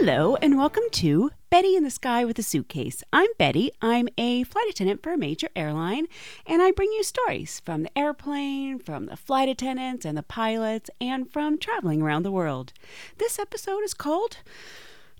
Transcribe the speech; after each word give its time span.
Hello, 0.00 0.36
and 0.36 0.56
welcome 0.56 0.84
to 0.92 1.32
Betty 1.50 1.74
in 1.74 1.82
the 1.82 1.90
Sky 1.90 2.24
with 2.24 2.38
a 2.38 2.42
Suitcase. 2.44 3.02
I'm 3.12 3.30
Betty. 3.36 3.72
I'm 3.82 4.08
a 4.16 4.44
flight 4.44 4.68
attendant 4.70 5.02
for 5.02 5.12
a 5.12 5.18
major 5.18 5.48
airline, 5.56 6.06
and 6.46 6.62
I 6.62 6.70
bring 6.70 6.92
you 6.92 7.02
stories 7.02 7.60
from 7.64 7.82
the 7.82 7.98
airplane, 7.98 8.78
from 8.78 9.06
the 9.06 9.16
flight 9.16 9.48
attendants 9.48 10.04
and 10.04 10.16
the 10.16 10.22
pilots, 10.22 10.88
and 11.00 11.28
from 11.28 11.58
traveling 11.58 12.00
around 12.00 12.22
the 12.22 12.30
world. 12.30 12.72
This 13.16 13.40
episode 13.40 13.82
is 13.82 13.92
called 13.92 14.36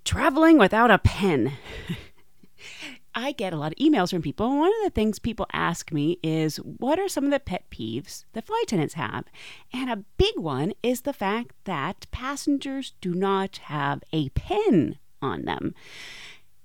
Traveling 0.04 0.58
Without 0.58 0.92
a 0.92 0.98
Pen. 0.98 1.54
I 3.18 3.32
get 3.32 3.52
a 3.52 3.56
lot 3.56 3.72
of 3.72 3.78
emails 3.78 4.10
from 4.10 4.22
people, 4.22 4.48
one 4.48 4.68
of 4.68 4.84
the 4.84 4.90
things 4.90 5.18
people 5.18 5.48
ask 5.52 5.90
me 5.90 6.20
is 6.22 6.58
what 6.58 7.00
are 7.00 7.08
some 7.08 7.24
of 7.24 7.32
the 7.32 7.40
pet 7.40 7.64
peeves 7.68 8.24
that 8.32 8.46
flight 8.46 8.62
attendants 8.62 8.94
have? 8.94 9.24
And 9.72 9.90
a 9.90 10.04
big 10.18 10.38
one 10.38 10.72
is 10.84 11.00
the 11.00 11.12
fact 11.12 11.50
that 11.64 12.06
passengers 12.12 12.94
do 13.00 13.16
not 13.16 13.56
have 13.56 14.04
a 14.12 14.28
pen 14.30 14.98
on 15.20 15.46
them. 15.46 15.74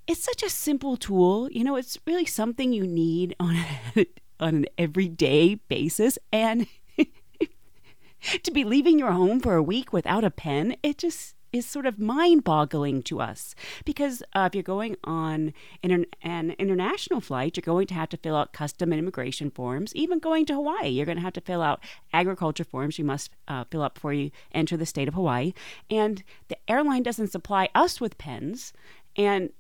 It's 0.05 0.23
such 0.23 0.44
a 0.44 0.49
simple 0.49 0.95
tool, 0.95 1.49
you 1.49 1.63
know, 1.63 1.75
it's 1.75 1.97
really 2.05 2.25
something 2.25 2.72
you 2.72 2.85
need 2.85 3.35
on, 3.39 3.58
on 4.39 4.55
an 4.55 4.66
everyday 4.77 5.55
basis. 5.55 6.20
And 6.31 6.67
to 8.44 8.52
be 8.52 8.63
leaving 8.63 8.99
your 8.99 9.11
home 9.11 9.39
for 9.39 9.55
a 9.55 9.63
week 9.63 9.91
without 9.91 10.23
a 10.23 10.30
pen, 10.30 10.75
it 10.83 10.99
just 10.99 11.33
is 11.53 11.66
sort 11.67 11.85
of 11.85 11.99
mind 11.99 12.43
boggling 12.43 13.03
to 13.03 13.21
us 13.21 13.55
because 13.85 14.23
uh, 14.34 14.49
if 14.52 14.55
you're 14.55 14.63
going 14.63 14.98
on 15.03 15.53
inter- 15.84 16.05
an 16.23 16.55
international 16.57 17.21
flight, 17.21 17.55
you're 17.55 17.61
going 17.61 17.88
to 17.88 17.94
have 17.94 18.09
to 18.09 18.17
fill 18.17 18.35
out 18.35 18.52
custom 18.52 18.91
and 18.91 18.99
immigration 18.99 19.52
forms. 19.52 19.95
Even 19.95 20.17
going 20.19 20.45
to 20.47 20.55
Hawaii, 20.55 20.89
you're 20.89 21.05
going 21.05 21.17
to 21.17 21.23
have 21.23 21.33
to 21.33 21.41
fill 21.41 21.61
out 21.61 21.81
agriculture 22.11 22.63
forms 22.63 22.97
you 22.97 23.05
must 23.05 23.30
uh, 23.47 23.63
fill 23.69 23.83
up 23.83 23.94
before 23.94 24.13
you 24.13 24.31
enter 24.52 24.75
the 24.75 24.86
state 24.86 25.08
of 25.08 25.13
Hawaii. 25.13 25.53
And 25.89 26.23
the 26.47 26.58
airline 26.67 27.03
doesn't 27.03 27.31
supply 27.31 27.69
us 27.75 28.02
with 28.02 28.17
pens, 28.17 28.73
and 29.16 29.52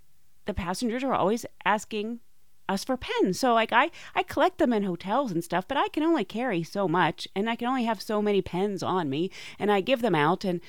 the 0.45 0.53
passengers 0.53 1.03
are 1.03 1.13
always 1.13 1.45
asking 1.63 2.19
us 2.67 2.83
for 2.83 2.97
pens. 2.97 3.39
So 3.39 3.53
like 3.53 3.71
I 3.71 3.91
I 4.15 4.23
collect 4.23 4.57
them 4.57 4.73
in 4.73 4.83
hotels 4.83 5.31
and 5.31 5.43
stuff, 5.43 5.67
but 5.67 5.77
I 5.77 5.89
can 5.89 6.03
only 6.03 6.23
carry 6.25 6.63
so 6.63 6.87
much 6.87 7.27
and 7.35 7.49
I 7.49 7.55
can 7.55 7.67
only 7.67 7.83
have 7.83 8.01
so 8.01 8.21
many 8.21 8.41
pens 8.41 8.81
on 8.81 9.09
me 9.09 9.31
and 9.59 9.71
I 9.71 9.81
give 9.81 10.01
them 10.01 10.15
out 10.15 10.43
and 10.43 10.61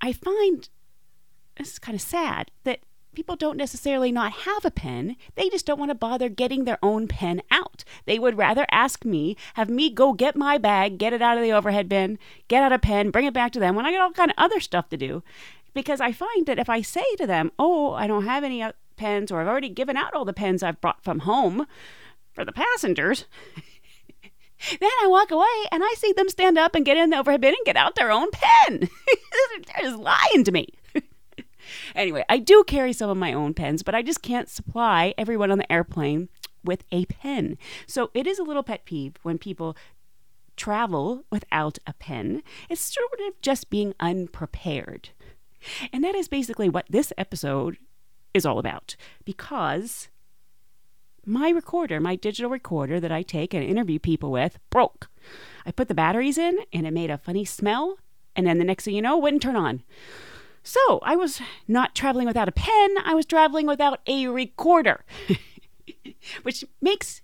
I 0.00 0.12
find 0.12 0.68
this 1.56 1.72
is 1.72 1.78
kind 1.78 1.94
of 1.94 2.02
sad 2.02 2.50
that 2.64 2.80
people 3.14 3.36
don't 3.36 3.56
necessarily 3.56 4.10
not 4.10 4.32
have 4.32 4.64
a 4.64 4.70
pen. 4.70 5.16
They 5.36 5.48
just 5.48 5.66
don't 5.66 5.78
want 5.78 5.90
to 5.90 5.94
bother 5.94 6.28
getting 6.28 6.64
their 6.64 6.78
own 6.82 7.06
pen 7.06 7.42
out. 7.50 7.84
They 8.06 8.18
would 8.18 8.36
rather 8.36 8.66
ask 8.70 9.04
me, 9.04 9.36
have 9.54 9.70
me 9.70 9.90
go 9.90 10.12
get 10.12 10.36
my 10.36 10.58
bag, 10.58 10.98
get 10.98 11.12
it 11.12 11.22
out 11.22 11.36
of 11.38 11.42
the 11.42 11.52
overhead 11.52 11.88
bin, 11.88 12.18
get 12.48 12.62
out 12.62 12.72
a 12.72 12.78
pen, 12.78 13.10
bring 13.10 13.26
it 13.26 13.34
back 13.34 13.52
to 13.52 13.60
them 13.60 13.74
when 13.74 13.86
I 13.86 13.92
got 13.92 14.00
all 14.00 14.12
kind 14.12 14.30
of 14.30 14.36
other 14.38 14.60
stuff 14.60 14.88
to 14.90 14.96
do. 14.96 15.22
Because 15.72 16.00
I 16.00 16.12
find 16.12 16.46
that 16.46 16.58
if 16.58 16.68
I 16.68 16.82
say 16.82 17.04
to 17.16 17.26
them, 17.26 17.50
"Oh, 17.58 17.94
I 17.94 18.06
don't 18.06 18.26
have 18.26 18.44
any 18.44 18.62
uh, 18.62 18.72
pens 18.96 19.32
or 19.32 19.40
I've 19.40 19.48
already 19.48 19.68
given 19.68 19.96
out 19.96 20.14
all 20.14 20.24
the 20.24 20.32
pens 20.32 20.62
I've 20.62 20.80
brought 20.80 21.02
from 21.02 21.20
home 21.20 21.66
for 22.32 22.44
the 22.44 22.52
passengers, 22.52 23.26
then 24.80 24.90
I 25.02 25.06
walk 25.06 25.30
away 25.30 25.46
and 25.70 25.82
I 25.84 25.94
see 25.96 26.12
them 26.12 26.28
stand 26.28 26.58
up 26.58 26.74
and 26.74 26.84
get 26.84 26.96
in 26.96 27.10
the 27.10 27.18
overhead 27.18 27.40
bin 27.40 27.54
and 27.54 27.66
get 27.66 27.76
out 27.76 27.94
their 27.94 28.10
own 28.10 28.28
pen. 28.32 28.88
They're 29.66 29.82
just 29.82 29.98
lying 29.98 30.44
to 30.44 30.52
me. 30.52 30.68
anyway, 31.94 32.24
I 32.28 32.38
do 32.38 32.64
carry 32.64 32.92
some 32.92 33.10
of 33.10 33.16
my 33.16 33.32
own 33.32 33.54
pens, 33.54 33.82
but 33.82 33.94
I 33.94 34.02
just 34.02 34.22
can't 34.22 34.48
supply 34.48 35.14
everyone 35.18 35.50
on 35.50 35.58
the 35.58 35.70
airplane 35.72 36.28
with 36.62 36.84
a 36.90 37.04
pen. 37.06 37.58
So 37.86 38.10
it 38.14 38.26
is 38.26 38.38
a 38.38 38.44
little 38.44 38.62
pet 38.62 38.84
peeve 38.84 39.14
when 39.22 39.38
people 39.38 39.76
travel 40.56 41.24
without 41.30 41.78
a 41.86 41.92
pen. 41.94 42.42
It's 42.70 42.80
sort 42.80 43.20
of 43.26 43.40
just 43.42 43.70
being 43.70 43.94
unprepared. 44.00 45.10
And 45.92 46.04
that 46.04 46.14
is 46.14 46.28
basically 46.28 46.68
what 46.68 46.86
this 46.88 47.12
episode 47.18 47.78
is 48.32 48.44
all 48.44 48.58
about 48.58 48.96
because 49.24 50.08
my 51.26 51.50
recorder, 51.50 52.00
my 52.00 52.16
digital 52.16 52.50
recorder 52.50 53.00
that 53.00 53.12
I 53.12 53.22
take 53.22 53.54
and 53.54 53.64
interview 53.64 53.98
people 53.98 54.30
with, 54.30 54.58
broke. 54.70 55.08
I 55.66 55.72
put 55.72 55.88
the 55.88 55.94
batteries 55.94 56.38
in 56.38 56.58
and 56.72 56.86
it 56.86 56.92
made 56.92 57.10
a 57.10 57.18
funny 57.18 57.44
smell, 57.44 57.98
and 58.36 58.46
then 58.46 58.58
the 58.58 58.64
next 58.64 58.84
thing 58.84 58.94
you 58.94 59.02
know, 59.02 59.16
wouldn't 59.16 59.42
turn 59.42 59.56
on. 59.56 59.82
So 60.62 60.98
I 61.02 61.16
was 61.16 61.40
not 61.68 61.94
traveling 61.94 62.26
without 62.26 62.48
a 62.48 62.52
pen, 62.52 62.96
I 63.04 63.14
was 63.14 63.26
traveling 63.26 63.66
without 63.66 64.00
a 64.06 64.28
recorder, 64.28 65.04
which 66.42 66.64
makes 66.80 67.20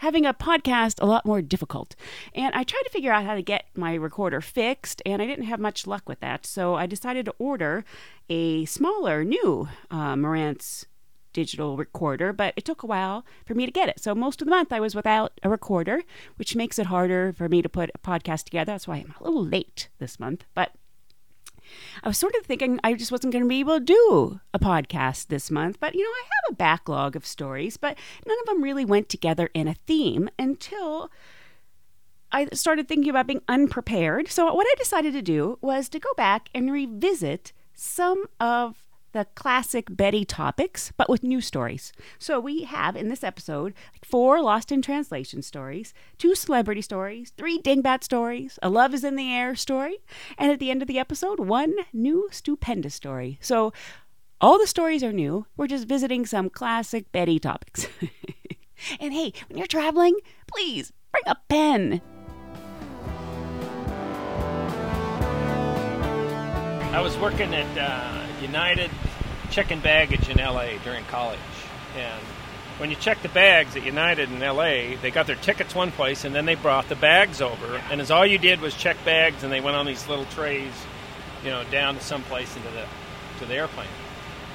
having 0.00 0.24
a 0.24 0.32
podcast 0.32 0.94
a 1.02 1.06
lot 1.06 1.26
more 1.26 1.42
difficult. 1.42 1.94
And 2.34 2.54
I 2.54 2.64
tried 2.64 2.82
to 2.84 2.90
figure 2.90 3.12
out 3.12 3.24
how 3.24 3.34
to 3.34 3.42
get 3.42 3.66
my 3.74 3.94
recorder 3.94 4.40
fixed, 4.40 5.02
and 5.04 5.20
I 5.20 5.26
didn't 5.26 5.44
have 5.44 5.60
much 5.60 5.86
luck 5.86 6.08
with 6.08 6.20
that. 6.20 6.46
So 6.46 6.74
I 6.74 6.86
decided 6.86 7.26
to 7.26 7.34
order 7.38 7.84
a 8.30 8.64
smaller, 8.64 9.22
new 9.24 9.68
uh, 9.90 10.14
Marantz 10.14 10.86
digital 11.32 11.76
recorder, 11.76 12.32
but 12.32 12.54
it 12.56 12.64
took 12.64 12.82
a 12.82 12.86
while 12.86 13.24
for 13.46 13.54
me 13.54 13.66
to 13.66 13.72
get 13.72 13.88
it. 13.88 14.00
So 14.00 14.14
most 14.14 14.40
of 14.40 14.46
the 14.46 14.50
month 14.50 14.72
I 14.72 14.80
was 14.80 14.94
without 14.94 15.32
a 15.42 15.48
recorder, 15.48 16.02
which 16.36 16.56
makes 16.56 16.78
it 16.78 16.86
harder 16.86 17.32
for 17.32 17.48
me 17.48 17.62
to 17.62 17.68
put 17.68 17.90
a 17.94 17.98
podcast 17.98 18.44
together. 18.44 18.72
That's 18.72 18.88
why 18.88 18.96
I'm 18.96 19.14
a 19.20 19.24
little 19.24 19.44
late 19.44 19.88
this 19.98 20.20
month, 20.20 20.44
but 20.54 20.72
I 22.02 22.08
was 22.08 22.18
sort 22.18 22.34
of 22.34 22.44
thinking 22.44 22.80
I 22.82 22.94
just 22.94 23.12
wasn't 23.12 23.32
going 23.32 23.44
to 23.44 23.48
be 23.48 23.60
able 23.60 23.78
to 23.78 23.84
do 23.84 24.40
a 24.52 24.58
podcast 24.58 25.28
this 25.28 25.50
month, 25.50 25.78
but 25.80 25.94
you 25.94 26.02
know, 26.02 26.10
I 26.10 26.22
have 26.24 26.52
a 26.52 26.56
backlog 26.56 27.16
of 27.16 27.26
stories, 27.26 27.76
but 27.76 27.96
none 28.26 28.36
of 28.40 28.46
them 28.46 28.62
really 28.62 28.84
went 28.84 29.08
together 29.08 29.50
in 29.54 29.68
a 29.68 29.74
theme 29.74 30.28
until 30.38 31.10
I 32.32 32.46
started 32.52 32.88
thinking 32.88 33.10
about 33.10 33.26
being 33.26 33.42
unprepared. 33.48 34.28
So, 34.28 34.52
what 34.54 34.66
I 34.66 34.74
decided 34.78 35.12
to 35.14 35.22
do 35.22 35.58
was 35.60 35.88
to 35.90 35.98
go 35.98 36.10
back 36.16 36.48
and 36.54 36.72
revisit 36.72 37.52
some 37.74 38.26
of 38.38 38.84
the 39.12 39.26
classic 39.34 39.86
Betty 39.90 40.24
topics, 40.24 40.92
but 40.96 41.08
with 41.08 41.22
new 41.22 41.40
stories. 41.40 41.92
So 42.18 42.38
we 42.38 42.62
have 42.64 42.96
in 42.96 43.08
this 43.08 43.24
episode 43.24 43.74
four 44.02 44.40
Lost 44.40 44.70
in 44.70 44.82
Translation 44.82 45.42
stories, 45.42 45.92
two 46.18 46.34
celebrity 46.34 46.80
stories, 46.80 47.32
three 47.36 47.60
dingbat 47.60 48.04
stories, 48.04 48.58
a 48.62 48.68
Love 48.68 48.94
is 48.94 49.04
in 49.04 49.16
the 49.16 49.32
Air 49.32 49.54
story, 49.54 49.98
and 50.38 50.50
at 50.50 50.58
the 50.58 50.70
end 50.70 50.82
of 50.82 50.88
the 50.88 50.98
episode, 50.98 51.40
one 51.40 51.74
new 51.92 52.28
stupendous 52.30 52.94
story. 52.94 53.38
So 53.40 53.72
all 54.40 54.58
the 54.58 54.66
stories 54.66 55.02
are 55.02 55.12
new. 55.12 55.46
We're 55.56 55.66
just 55.66 55.86
visiting 55.86 56.24
some 56.24 56.48
classic 56.48 57.12
Betty 57.12 57.38
topics. 57.38 57.86
and 59.00 59.12
hey, 59.12 59.32
when 59.48 59.58
you're 59.58 59.66
traveling, 59.66 60.18
please 60.46 60.92
bring 61.12 61.24
a 61.26 61.36
pen. 61.48 62.00
I 66.92 67.00
was 67.00 67.16
working 67.18 67.54
at 67.54 67.78
uh, 67.78 68.19
United 68.40 68.90
checking 69.50 69.80
baggage 69.80 70.28
in 70.28 70.38
LA 70.38 70.78
during 70.84 71.04
college. 71.04 71.38
And 71.96 72.22
when 72.78 72.90
you 72.90 72.96
check 72.96 73.20
the 73.22 73.28
bags 73.28 73.76
at 73.76 73.84
United 73.84 74.30
in 74.30 74.40
LA, 74.40 74.96
they 75.02 75.10
got 75.12 75.26
their 75.26 75.36
tickets 75.36 75.74
one 75.74 75.90
place 75.90 76.24
and 76.24 76.34
then 76.34 76.46
they 76.46 76.54
brought 76.54 76.88
the 76.88 76.96
bags 76.96 77.40
over. 77.40 77.82
And 77.90 78.00
as 78.00 78.10
all 78.10 78.24
you 78.24 78.38
did 78.38 78.60
was 78.60 78.74
check 78.74 78.96
bags 79.04 79.42
and 79.42 79.52
they 79.52 79.60
went 79.60 79.76
on 79.76 79.86
these 79.86 80.08
little 80.08 80.24
trays, 80.26 80.72
you 81.44 81.50
know, 81.50 81.64
down 81.70 81.96
to 81.96 82.00
some 82.00 82.22
place 82.22 82.56
into 82.56 82.70
the 82.70 82.84
to 83.40 83.46
the 83.46 83.54
airplane. 83.54 83.88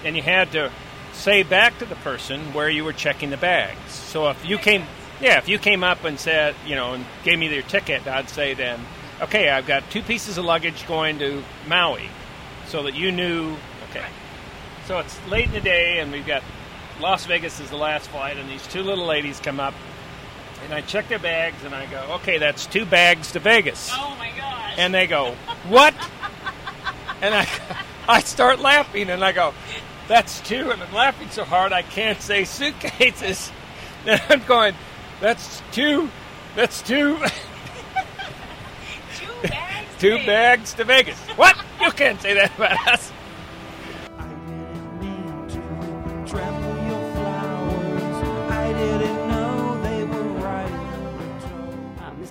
And 0.04 0.16
you 0.16 0.22
had 0.22 0.52
to 0.54 0.72
say 1.14 1.44
back 1.44 1.78
to 1.80 1.86
the 1.86 1.96
person 1.96 2.54
where 2.54 2.70
you 2.70 2.84
were 2.84 2.94
checking 2.94 3.30
the 3.30 3.38
bags. 3.38 3.92
So 3.92 4.30
if 4.30 4.46
you 4.46 4.58
came 4.58 4.86
yeah, 5.22 5.38
if 5.38 5.48
you 5.48 5.58
came 5.58 5.84
up 5.84 6.04
and 6.04 6.20
said, 6.20 6.56
you 6.66 6.76
know, 6.76 6.94
and 6.94 7.06
gave 7.24 7.40
me 7.40 7.54
your 7.54 7.64
ticket, 7.64 8.06
I'd 8.06 8.30
say 8.30 8.54
then, 8.54 8.80
okay, 9.22 9.50
I've 9.50 9.66
got 9.66 9.90
two 9.90 10.02
pieces 10.02 10.38
of 10.38 10.46
luggage 10.46 10.86
going 10.88 11.20
to 11.20 11.44
Maui 11.68 12.10
so 12.68 12.84
that 12.84 12.96
you 12.96 13.12
knew. 13.12 13.56
Okay. 13.96 14.06
So 14.88 15.00
it's 15.00 15.18
late 15.28 15.46
in 15.46 15.54
the 15.54 15.62
day, 15.62 16.00
and 16.00 16.12
we've 16.12 16.28
got 16.28 16.44
Las 17.00 17.26
Vegas 17.26 17.60
is 17.60 17.70
the 17.70 17.78
last 17.78 18.10
flight, 18.10 18.38
and 18.38 18.50
these 18.50 18.66
two 18.68 18.84
little 18.84 19.06
ladies 19.06 19.40
come 19.40 19.60
up, 19.60 19.74
and 20.64 20.74
I 20.74 20.82
check 20.82 21.08
their 21.08 21.20
bags, 21.20 21.64
and 21.64 21.74
I 21.74 21.86
go, 21.86 22.16
okay, 22.16 22.38
that's 22.38 22.66
two 22.66 22.86
bags 22.86 23.32
to 23.32 23.40
Vegas. 23.40 23.90
Oh 23.94 24.16
my 24.20 24.32
gosh. 24.36 24.76
And 24.78 24.94
they 24.94 25.08
go, 25.08 25.36
what? 25.70 25.94
and 27.22 27.34
I, 27.34 27.48
I 28.08 28.20
start 28.20 28.60
laughing, 28.60 29.10
and 29.10 29.24
I 29.24 29.32
go, 29.32 29.54
that's 30.08 30.42
two, 30.42 30.72
and 30.72 30.84
I'm 30.84 30.94
laughing 30.94 31.30
so 31.30 31.46
hard 31.46 31.74
I 31.74 31.82
can't 31.82 32.22
say 32.22 32.44
suitcases. 32.44 33.52
And 34.08 34.22
I'm 34.30 34.44
going, 34.44 34.76
that's 35.20 35.64
two, 35.72 36.12
that's 36.56 36.84
two. 36.84 37.18
two 39.18 39.34
bags. 39.42 39.88
two 39.98 40.18
bags 40.18 40.74
to 40.76 40.84
Vegas. 40.84 41.18
What? 41.36 41.58
You 41.82 41.90
can't 41.90 42.22
say 42.22 42.36
that 42.36 42.56
about 42.56 42.88
us. 42.88 43.12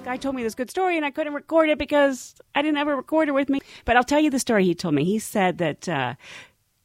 Guy 0.05 0.17
told 0.17 0.37
me 0.37 0.43
this 0.43 0.55
good 0.55 0.71
story, 0.71 0.97
and 0.97 1.05
I 1.05 1.11
couldn't 1.11 1.35
record 1.35 1.69
it 1.69 1.79
because 1.79 2.35
I 2.55 2.63
didn't 2.63 2.77
have 2.77 2.89
a 2.89 2.95
recorder 2.95 3.33
with 3.33 3.49
me. 3.49 3.61
But 3.85 3.97
I'll 3.97 4.05
tell 4.05 4.21
you 4.21 4.31
the 4.31 4.39
story 4.39 4.65
he 4.65 4.75
told 4.75 4.95
me. 4.95 5.05
He 5.05 5.19
said 5.19 5.59
that 5.59 5.89
uh, 5.89 6.15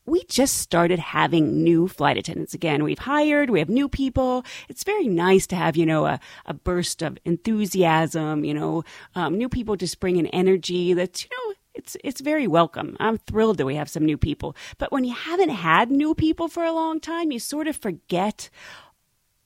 we 0.06 0.24
just 0.24 0.57
started 0.57 1.00
having 1.00 1.63
new 1.63 1.88
flight 1.88 2.18
attendants 2.18 2.54
again. 2.54 2.83
We've 2.83 3.00
hired, 3.00 3.50
we 3.50 3.60
have 3.60 3.69
new 3.69 3.89
people. 3.89 4.44
It's 4.69 4.83
very 4.83 5.07
nice 5.07 5.45
to 5.48 5.56
have, 5.56 5.75
you 5.77 5.86
know, 5.86 6.06
a, 6.06 6.19
a 6.45 6.54
burst 6.54 7.01
of 7.01 7.18
enthusiasm, 7.25 8.44
you 8.44 8.54
know, 8.54 8.83
um, 9.16 9.38
new 9.38 9.50
people 9.50 9.75
just 9.75 10.00
bring 10.00 10.18
an 10.18 10.27
energy 10.27 10.94
that's, 10.94 11.24
you 11.24 11.30
know, 11.31 11.56
it's 11.75 11.95
it's 12.04 12.19
very 12.19 12.48
welcome. 12.48 12.98
I'm 13.00 13.19
thrilled 13.19 13.57
that 13.57 13.66
we 13.66 13.75
have 13.75 13.89
some 13.89 14.06
new 14.06 14.18
people. 14.18 14.56
But 14.80 14.92
when 14.92 15.04
you 15.04 15.13
haven't 15.13 15.50
had 15.50 15.92
new 15.92 16.13
people 16.16 16.48
for 16.48 16.63
a 16.63 16.74
long 16.74 17.00
time, 17.00 17.31
you 17.31 17.39
sort 17.39 17.68
of 17.68 17.75
forget 17.75 18.50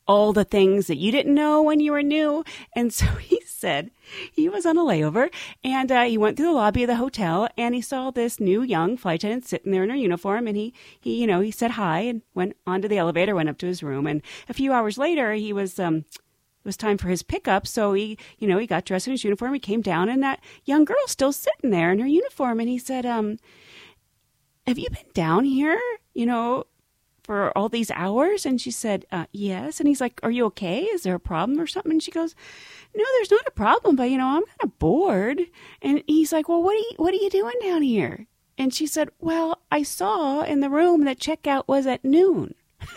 all 0.08 0.34
the 0.34 0.44
things 0.44 0.88
that 0.88 0.98
you 0.98 1.12
didn't 1.12 1.34
know 1.34 1.62
when 1.62 1.80
you 1.80 1.92
were 1.92 2.04
new. 2.04 2.44
And 2.76 2.94
so 2.94 3.06
he 3.22 3.42
said 3.46 3.92
he 4.32 4.50
was 4.50 4.66
on 4.66 4.78
a 4.78 4.82
layover 4.82 5.30
and 5.64 5.92
uh, 5.92 6.04
he 6.04 6.18
went 6.18 6.38
through 6.38 6.48
the 6.48 6.52
lobby 6.52 6.84
of 6.84 6.88
the 6.88 6.96
hotel 6.96 7.48
and 7.58 7.74
he 7.74 7.82
saw 7.82 8.12
this 8.12 8.40
new 8.40 8.62
young 8.62 8.98
flight 8.98 9.24
attendant 9.24 9.46
sitting 9.46 9.72
there 9.72 9.84
in 9.84 9.90
her 9.90 9.96
uniform 9.96 10.48
and 10.48 10.58
he, 10.58 10.74
he, 11.00 11.22
you 11.22 11.28
know, 11.28 11.40
he 11.40 11.52
said 11.52 11.72
hi 11.72 12.02
and 12.02 12.22
went 12.34 12.56
onto 12.68 12.88
the 12.88 12.98
elevator, 12.98 13.36
went 13.36 13.50
up 13.50 13.58
to 13.60 13.68
his 13.68 13.84
room. 13.84 14.06
And 14.06 14.22
a 14.50 14.54
few 14.54 14.74
hours 14.74 14.98
later, 14.98 15.34
he 15.34 15.54
was, 15.54 15.80
um, 15.80 15.98
it 15.98 16.66
was 16.66 16.78
time 16.78 16.98
for 16.98 17.08
his 17.08 17.24
pickup. 17.24 17.68
So 17.68 17.94
he, 17.94 18.18
you 18.38 18.48
know, 18.48 18.58
he 18.58 18.68
got 18.68 18.86
dressed 18.86 19.08
in 19.08 19.12
his 19.12 19.24
uniform. 19.24 19.54
He 19.54 19.60
came 19.60 19.82
down 19.82 20.10
and 20.10 20.22
that 20.24 20.42
young 20.66 20.86
girl 20.86 20.98
still 21.08 21.32
sitting 21.32 21.72
there 21.72 21.92
in 21.92 22.00
her 22.00 22.08
uniform. 22.08 22.60
And 22.60 22.70
he 22.70 22.78
said, 22.78 23.06
um, 23.06 23.38
have 24.66 24.80
you 24.80 24.90
been 24.90 25.12
down 25.14 25.46
here? 25.46 25.80
You 26.14 26.26
know, 26.26 26.66
for 27.24 27.58
all 27.58 27.70
these 27.70 27.92
hours? 27.92 28.46
And 28.46 28.60
she 28.60 28.72
said, 28.72 29.06
uh, 29.12 29.26
Yes. 29.32 29.80
And 29.80 29.88
he's 29.88 30.02
like, 30.02 30.20
Are 30.24 30.32
you 30.32 30.46
okay? 30.46 30.84
Is 30.84 31.04
there 31.04 31.16
a 31.16 31.20
problem 31.20 31.60
or 31.60 31.68
something? 31.68 31.92
And 31.92 32.04
she 32.04 32.12
goes, 32.12 32.36
No, 32.96 33.04
there's 33.16 33.32
not 33.32 33.48
a 33.48 33.52
problem, 33.52 33.96
but 33.96 34.10
you 34.10 34.18
know, 34.18 34.38
I'm 34.38 34.46
kind 34.46 34.64
of 34.64 34.80
bored. 34.80 35.42
And 35.82 36.04
he's 36.08 36.32
like, 36.32 36.48
Well, 36.50 36.62
what 36.62 36.76
are 36.76 36.80
you, 36.80 36.92
what 36.98 37.14
are 37.14 37.18
you 37.18 37.30
doing 37.30 37.56
down 37.62 37.82
here? 37.82 38.28
And 38.58 38.74
she 38.74 38.88
said, 38.88 39.10
Well, 39.20 39.62
I 39.72 39.84
saw 39.84 40.42
in 40.42 40.60
the 40.60 40.70
room 40.70 41.06
that 41.06 41.20
checkout 41.20 41.68
was 41.68 41.88
at 41.88 42.04
noon. 42.06 42.56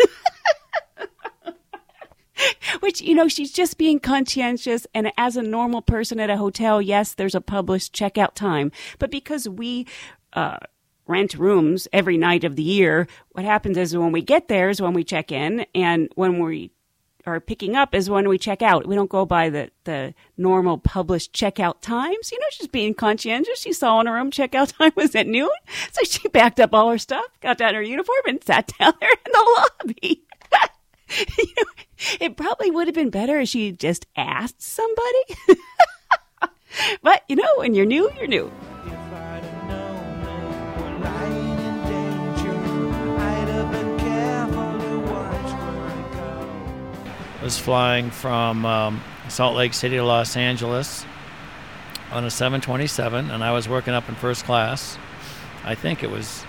Which, 2.81 3.00
you 3.00 3.14
know, 3.14 3.28
she's 3.28 3.50
just 3.50 3.78
being 3.78 3.99
conscientious. 3.99 4.87
And 4.93 5.11
as 5.17 5.37
a 5.37 5.43
normal 5.43 5.81
person 5.81 6.20
at 6.20 6.28
a 6.28 6.37
hotel, 6.37 6.82
yes, 6.82 7.14
there's 7.14 7.34
a 7.34 7.40
published 7.40 7.94
checkout 7.94 8.34
time. 8.34 8.70
But 8.99 9.11
because 9.11 9.49
we, 9.49 9.87
uh, 10.34 10.58
rent 11.06 11.34
rooms 11.34 11.88
every 11.92 12.16
night 12.16 12.44
of 12.44 12.56
the 12.56 12.62
year. 12.62 13.06
What 13.30 13.44
happens 13.44 13.76
is 13.78 13.96
when 13.96 14.12
we 14.12 14.22
get 14.22 14.48
there 14.48 14.70
is 14.70 14.80
when 14.80 14.94
we 14.94 15.04
check 15.04 15.32
in, 15.32 15.66
and 15.74 16.10
when 16.14 16.42
we 16.42 16.72
are 17.26 17.40
picking 17.40 17.74
up 17.74 17.94
is 17.94 18.08
when 18.08 18.28
we 18.28 18.38
check 18.38 18.62
out. 18.62 18.86
We 18.86 18.94
don't 18.94 19.10
go 19.10 19.26
by 19.26 19.50
the, 19.50 19.70
the 19.84 20.14
normal 20.36 20.78
published 20.78 21.32
checkout 21.32 21.80
times. 21.80 22.30
You 22.30 22.38
know, 22.38 22.46
she's 22.50 22.68
being 22.68 22.94
conscientious. 22.94 23.58
She 23.58 23.72
saw 23.72 24.00
in 24.00 24.06
her 24.06 24.14
room 24.14 24.30
checkout 24.30 24.76
time 24.78 24.92
was 24.94 25.14
at 25.14 25.26
noon. 25.26 25.50
So 25.92 26.02
she 26.04 26.28
backed 26.28 26.60
up 26.60 26.72
all 26.72 26.90
her 26.90 26.98
stuff, 26.98 27.26
got 27.40 27.58
down 27.58 27.74
her 27.74 27.82
uniform, 27.82 28.22
and 28.26 28.42
sat 28.42 28.72
down 28.78 28.94
there 29.00 29.10
in 29.10 29.32
the 29.32 29.66
lobby. 29.84 30.22
you 31.38 31.54
know, 31.58 31.72
it 32.20 32.36
probably 32.36 32.70
would 32.70 32.86
have 32.86 32.94
been 32.94 33.10
better 33.10 33.40
if 33.40 33.48
she 33.48 33.72
just 33.72 34.06
asked 34.16 34.62
somebody. 34.62 35.24
but, 37.02 37.22
you 37.28 37.36
know, 37.36 37.54
when 37.56 37.74
you're 37.74 37.86
new, 37.86 38.10
you're 38.18 38.28
new. 38.28 38.50
Was 47.46 47.60
flying 47.60 48.10
from 48.10 48.66
um, 48.66 49.00
Salt 49.28 49.54
Lake 49.54 49.72
City 49.72 49.94
to 49.98 50.02
Los 50.02 50.37
Angeles 50.37 51.06
on 52.10 52.25
a 52.25 52.31
727, 52.31 53.31
and 53.31 53.44
I 53.44 53.52
was 53.52 53.69
working 53.69 53.94
up 53.94 54.08
in 54.08 54.16
first 54.16 54.44
class. 54.44 54.98
I 55.64 55.76
think 55.76 56.02
it 56.02 56.10
was, 56.10 56.43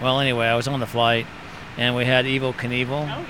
well, 0.00 0.20
anyway, 0.20 0.46
I 0.46 0.54
was 0.54 0.68
on 0.68 0.80
the 0.80 0.86
flight, 0.86 1.26
and 1.76 1.94
we 1.94 2.06
had 2.06 2.24
Evel 2.24 2.54
Knievel 2.54 3.14
Oh, 3.14 3.26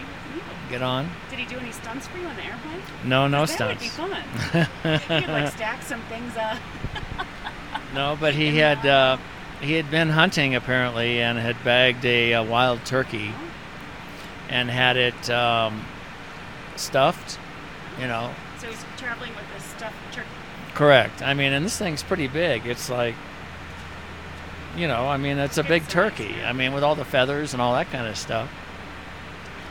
get 0.71 0.81
on. 0.81 1.11
Did 1.29 1.41
he 1.41 1.45
do 1.47 1.59
any 1.59 1.73
stunts 1.73 2.07
for 2.07 2.19
you 2.19 2.27
on 2.29 2.37
the 2.37 2.45
airplane? 2.45 2.81
No, 3.05 3.27
no 3.27 3.47
that 3.47 3.69
would 3.69 3.81
be 3.81 3.89
fun. 3.89 4.11
you 4.55 5.23
could 5.25 5.29
like 5.29 5.53
stack 5.53 5.83
some 5.83 6.03
things 6.03 6.37
up. 6.37 6.59
No, 7.95 8.17
but 8.21 8.33
he 8.33 8.59
had 8.59 8.87
uh, 8.87 9.19
he 9.61 9.73
had 9.73 9.91
been 9.91 10.09
hunting 10.09 10.55
apparently 10.55 11.21
and 11.21 11.37
had 11.37 11.57
bagged 11.65 12.05
a, 12.05 12.35
uh 12.35 12.45
wild 12.45 12.85
turkey 12.85 13.33
and 14.49 14.71
had 14.71 14.97
it 14.97 15.29
um, 15.31 15.85
stuffed. 16.77 17.39
You 18.01 18.07
know, 18.07 18.31
So 18.59 18.69
he's 18.69 18.85
traveling 18.97 19.35
with 19.35 19.45
this 19.55 19.65
stuffed 19.65 19.97
turkey. 20.13 20.29
Correct. 20.75 21.21
I 21.23 21.35
mean, 21.35 21.53
and 21.53 21.65
this 21.65 21.77
thing's 21.77 22.03
pretty 22.03 22.27
big. 22.27 22.67
It's 22.67 22.89
like, 22.89 23.15
you 24.77 24.89
know, 24.89 25.07
I 25.07 25.19
mean, 25.19 25.37
it's 25.39 25.59
a 25.59 25.63
big 25.65 25.87
turkey. 25.89 26.43
I 26.43 26.53
mean, 26.55 26.73
with 26.73 26.83
all 26.83 26.95
the 26.95 27.05
feathers 27.05 27.53
and 27.53 27.61
all 27.61 27.75
that 27.75 27.91
kind 27.91 28.07
of 28.07 28.17
stuff. 28.17 28.51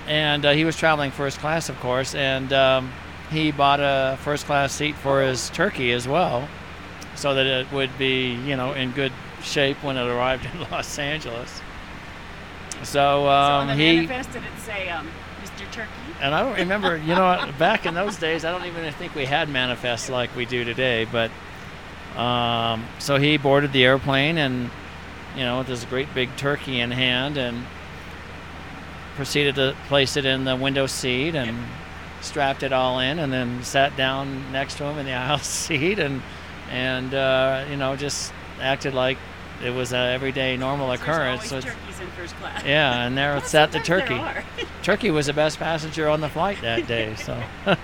And 0.07 0.45
uh, 0.45 0.51
he 0.51 0.65
was 0.65 0.75
traveling 0.75 1.09
first 1.11 1.39
class, 1.39 1.69
of 1.69 1.79
course, 1.79 2.13
and 2.15 2.51
um, 2.53 2.91
he 3.31 3.51
bought 3.51 3.79
a 3.79 4.17
first 4.21 4.45
class 4.45 4.73
seat 4.73 4.95
for 4.95 5.21
his 5.21 5.49
turkey 5.51 5.91
as 5.93 6.07
well, 6.07 6.47
so 7.15 7.33
that 7.33 7.45
it 7.45 7.71
would 7.71 7.95
be, 7.97 8.33
you 8.33 8.55
know, 8.55 8.73
in 8.73 8.91
good 8.91 9.13
shape 9.41 9.77
when 9.83 9.97
it 9.97 10.05
arrived 10.07 10.45
in 10.53 10.61
Los 10.71 10.99
Angeles. 10.99 11.61
So, 12.79 12.83
so 12.83 13.29
um, 13.29 13.67
the 13.67 13.75
he. 13.75 14.05
did 14.07 14.11
it 14.11 14.25
say 14.65 14.89
um, 14.89 15.07
Mr. 15.43 15.71
Turkey? 15.71 15.89
And 16.21 16.35
I 16.35 16.43
don't 16.43 16.57
remember, 16.57 16.97
you 16.97 17.15
know, 17.15 17.51
back 17.59 17.85
in 17.85 17.93
those 17.93 18.17
days, 18.17 18.45
I 18.45 18.51
don't 18.51 18.65
even 18.65 18.91
think 18.93 19.15
we 19.15 19.25
had 19.25 19.49
manifests 19.49 20.09
like 20.09 20.35
we 20.35 20.45
do 20.45 20.63
today. 20.63 21.05
But 21.05 21.31
um, 22.19 22.85
so 22.99 23.17
he 23.17 23.37
boarded 23.37 23.71
the 23.73 23.83
airplane 23.83 24.37
and, 24.37 24.69
you 25.35 25.43
know, 25.43 25.59
with 25.59 25.67
this 25.67 25.83
great 25.85 26.13
big 26.13 26.35
turkey 26.35 26.79
in 26.79 26.91
hand 26.91 27.37
and 27.37 27.65
proceeded 29.15 29.55
to 29.55 29.75
place 29.87 30.17
it 30.17 30.25
in 30.25 30.45
the 30.45 30.55
window 30.55 30.87
seat 30.87 31.35
and 31.35 31.57
strapped 32.21 32.63
it 32.63 32.71
all 32.71 32.99
in 32.99 33.19
and 33.19 33.33
then 33.33 33.63
sat 33.63 33.95
down 33.97 34.51
next 34.51 34.77
to 34.77 34.83
him 34.83 34.97
in 34.97 35.05
the 35.05 35.13
aisle 35.13 35.39
seat 35.39 35.99
and, 35.99 36.21
and 36.69 37.13
uh, 37.13 37.65
you 37.69 37.77
know, 37.77 37.95
just 37.95 38.33
acted 38.59 38.93
like 38.93 39.17
it 39.63 39.71
was 39.73 39.91
an 39.93 40.09
everyday 40.13 40.57
normal 40.57 40.87
There's 40.87 41.01
occurrence. 41.01 41.51
always 41.51 41.65
with- 41.65 41.73
turkeys 41.75 41.99
in 41.99 42.07
first 42.11 42.35
class. 42.37 42.63
yeah, 42.65 43.05
and 43.05 43.17
there 43.17 43.33
Well, 43.37 43.41
sat 43.41 43.71
the 43.71 43.79
turkey. 43.79 44.19
Turkey 44.83 45.11
was 45.11 45.27
the 45.27 45.33
best 45.33 45.59
passenger 45.59 46.09
on 46.09 46.21
the 46.21 46.29
flight 46.29 46.59
that 46.61 46.87
day. 46.87 47.13
So, 47.15 47.33
I 47.67 47.75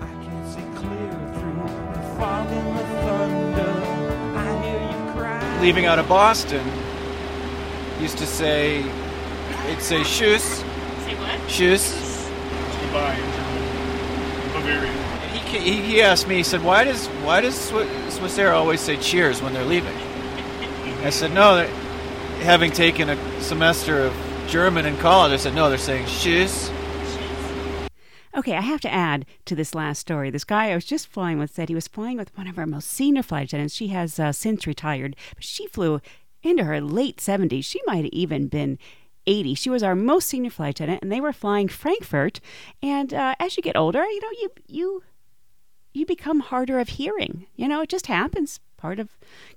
can 0.00 0.50
see 0.50 0.60
clear 0.78 1.10
through 1.34 1.54
the 1.92 2.08
fog 2.16 2.46
and 2.48 2.78
the 2.78 2.82
thunder. 3.02 4.38
I 4.38 4.62
hear 4.62 4.80
you 4.80 5.12
cry. 5.12 5.60
leaving 5.60 5.86
out 5.86 5.98
of 5.98 6.08
Boston, 6.08 6.64
used 8.00 8.18
to 8.18 8.26
say, 8.26 8.78
it'd 9.68 9.82
say 9.82 10.00
"Tschüss, 10.00 10.40
Say 11.04 11.14
what? 11.16 11.40
Tschüss." 11.48 12.30
Goodbye 12.82 13.14
in 13.14 13.32
German. 13.32 14.52
Bavarian. 14.54 14.94
He, 15.48 15.58
he, 15.58 15.82
he 15.82 16.02
asked 16.02 16.28
me, 16.28 16.36
he 16.36 16.42
said, 16.44 16.62
"Why 16.62 16.84
does 16.84 17.08
why 17.24 17.40
does 17.40 17.54
Swi- 17.70 18.10
Swiss 18.10 18.38
Air 18.38 18.52
always 18.52 18.80
say 18.80 18.96
cheers 18.96 19.42
when 19.42 19.52
they're 19.52 19.64
leaving?" 19.64 19.96
I 21.02 21.10
said, 21.10 21.32
"No, 21.32 21.66
having 22.40 22.70
taken 22.70 23.08
a 23.08 23.40
semester 23.40 24.00
of 24.02 24.14
German 24.48 24.86
in 24.86 24.96
college, 24.98 25.32
I 25.32 25.36
said, 25.36 25.54
no, 25.54 25.68
they're 25.68 25.78
saying 25.78 26.06
Tschüss." 26.06 26.70
Okay, 28.36 28.54
I 28.54 28.60
have 28.60 28.80
to 28.82 28.92
add 28.92 29.26
to 29.46 29.56
this 29.56 29.74
last 29.74 29.98
story. 29.98 30.30
This 30.30 30.44
guy 30.44 30.70
I 30.70 30.74
was 30.74 30.84
just 30.84 31.08
flying 31.08 31.38
with 31.38 31.52
said 31.52 31.68
he 31.68 31.74
was 31.74 31.88
flying 31.88 32.16
with 32.16 32.36
one 32.38 32.46
of 32.46 32.58
our 32.58 32.66
most 32.66 32.88
senior 32.88 33.22
flight 33.22 33.46
attendants. 33.46 33.74
She 33.74 33.88
has 33.88 34.20
uh, 34.20 34.32
since 34.32 34.66
retired, 34.66 35.16
but 35.34 35.42
she 35.42 35.66
flew 35.66 36.00
into 36.42 36.64
her 36.64 36.80
late 36.80 37.16
70s. 37.16 37.64
She 37.64 37.80
might 37.86 38.04
have 38.04 38.12
even 38.12 38.46
been 38.46 38.78
80. 39.26 39.54
She 39.54 39.68
was 39.68 39.82
our 39.82 39.94
most 39.94 40.28
senior 40.28 40.50
flight 40.50 40.76
attendant, 40.76 41.02
and 41.02 41.10
they 41.10 41.20
were 41.20 41.32
flying 41.32 41.68
Frankfurt. 41.68 42.40
And 42.82 43.12
uh, 43.12 43.34
as 43.40 43.56
you 43.56 43.62
get 43.62 43.76
older, 43.76 44.04
you 44.04 44.20
know, 44.20 44.30
you 44.40 44.50
you 44.66 45.02
you 45.92 46.06
become 46.06 46.40
harder 46.40 46.78
of 46.78 46.90
hearing. 46.90 47.46
You 47.56 47.68
know, 47.68 47.82
it 47.82 47.88
just 47.88 48.06
happens. 48.06 48.60
Part 48.80 48.98
of 48.98 49.10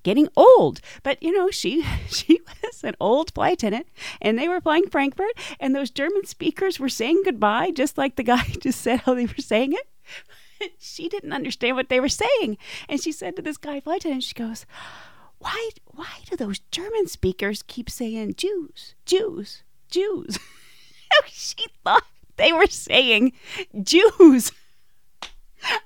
getting 0.03 0.27
old. 0.35 0.81
But 1.01 1.23
you 1.23 1.31
know, 1.31 1.49
she 1.49 1.85
she 2.07 2.41
was 2.61 2.83
an 2.83 2.95
old 2.99 3.33
flight 3.33 3.53
attendant, 3.53 3.87
and 4.21 4.37
they 4.37 4.49
were 4.49 4.59
flying 4.59 4.89
Frankfurt, 4.89 5.31
and 5.61 5.73
those 5.73 5.89
German 5.89 6.25
speakers 6.25 6.77
were 6.77 6.89
saying 6.89 7.21
goodbye, 7.23 7.71
just 7.71 7.97
like 7.97 8.17
the 8.17 8.23
guy 8.23 8.43
just 8.59 8.81
said 8.81 9.01
how 9.01 9.13
they 9.13 9.25
were 9.25 9.33
saying 9.39 9.73
it. 9.73 10.73
she 10.77 11.07
didn't 11.07 11.31
understand 11.31 11.77
what 11.77 11.87
they 11.87 12.01
were 12.01 12.09
saying, 12.09 12.57
and 12.89 13.01
she 13.01 13.13
said 13.13 13.37
to 13.37 13.41
this 13.41 13.57
guy 13.57 13.79
flight 13.79 14.01
attendant, 14.01 14.23
she 14.23 14.33
goes, 14.33 14.65
"Why 15.39 15.69
why 15.85 16.19
do 16.29 16.35
those 16.35 16.59
German 16.71 17.07
speakers 17.07 17.63
keep 17.63 17.89
saying 17.89 18.35
Jews, 18.35 18.95
Jews, 19.05 19.63
Jews?" 19.89 20.37
Oh, 21.15 21.25
she 21.27 21.67
thought 21.83 22.05
they 22.37 22.51
were 22.51 22.67
saying 22.67 23.33
Jews. 23.83 24.51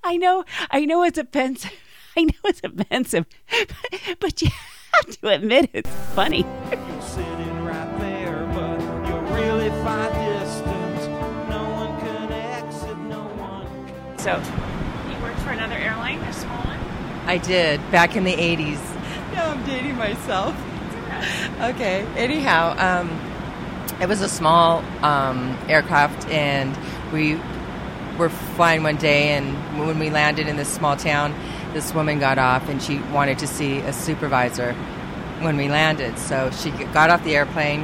I 0.03 0.17
know, 0.17 0.43
I 0.71 0.85
know 0.85 1.03
it's 1.03 1.17
offensive. 1.17 1.71
I 2.17 2.23
know 2.23 2.33
it's 2.45 2.61
offensive, 2.63 3.27
but, 3.51 4.17
but 4.19 4.41
you 4.41 4.49
have 4.93 5.19
to 5.21 5.27
admit 5.27 5.69
it's 5.73 5.89
funny. 6.15 6.45
You're 6.71 7.01
sitting 7.01 7.63
right 7.63 7.99
there, 7.99 8.43
but 8.55 8.81
you're 9.07 9.21
really 9.35 9.69
far 9.83 10.09
distant. 10.09 11.11
No 11.47 11.69
one 11.69 11.99
can 11.99 12.31
exit, 12.31 12.97
no 12.97 13.21
one 13.21 13.67
can. 13.85 14.17
So, 14.17 14.41
you 15.11 15.21
worked 15.21 15.39
for 15.41 15.51
another 15.51 15.75
airline, 15.75 16.17
a 16.21 16.33
small 16.33 16.57
one? 16.57 16.79
I 17.27 17.37
did 17.37 17.79
back 17.91 18.15
in 18.15 18.23
the 18.23 18.33
80s. 18.33 18.81
Now 19.33 19.51
I'm 19.51 19.63
dating 19.65 19.95
myself. 19.95 20.55
Okay. 21.59 22.05
Anyhow, 22.15 22.75
um, 22.77 23.09
it 23.99 24.07
was 24.07 24.21
a 24.21 24.29
small 24.29 24.83
um, 25.03 25.57
aircraft, 25.67 26.27
and 26.27 26.77
we 27.11 27.39
were 28.19 28.29
flying 28.29 28.83
one 28.83 28.97
day, 28.97 29.29
and 29.29 29.55
when 29.79 29.97
we 29.97 30.11
landed 30.11 30.47
in 30.47 30.57
this 30.57 30.71
small 30.71 30.95
town, 30.95 31.33
this 31.77 31.93
woman 31.93 32.17
got 32.17 32.39
off 32.39 32.67
and 32.69 32.81
she 32.81 32.97
wanted 33.13 33.37
to 33.37 33.45
see 33.45 33.77
a 33.81 33.93
supervisor 33.93 34.73
when 35.41 35.57
we 35.57 35.69
landed. 35.69 36.17
So 36.17 36.49
she 36.49 36.71
got 36.71 37.11
off 37.11 37.23
the 37.23 37.35
airplane, 37.35 37.81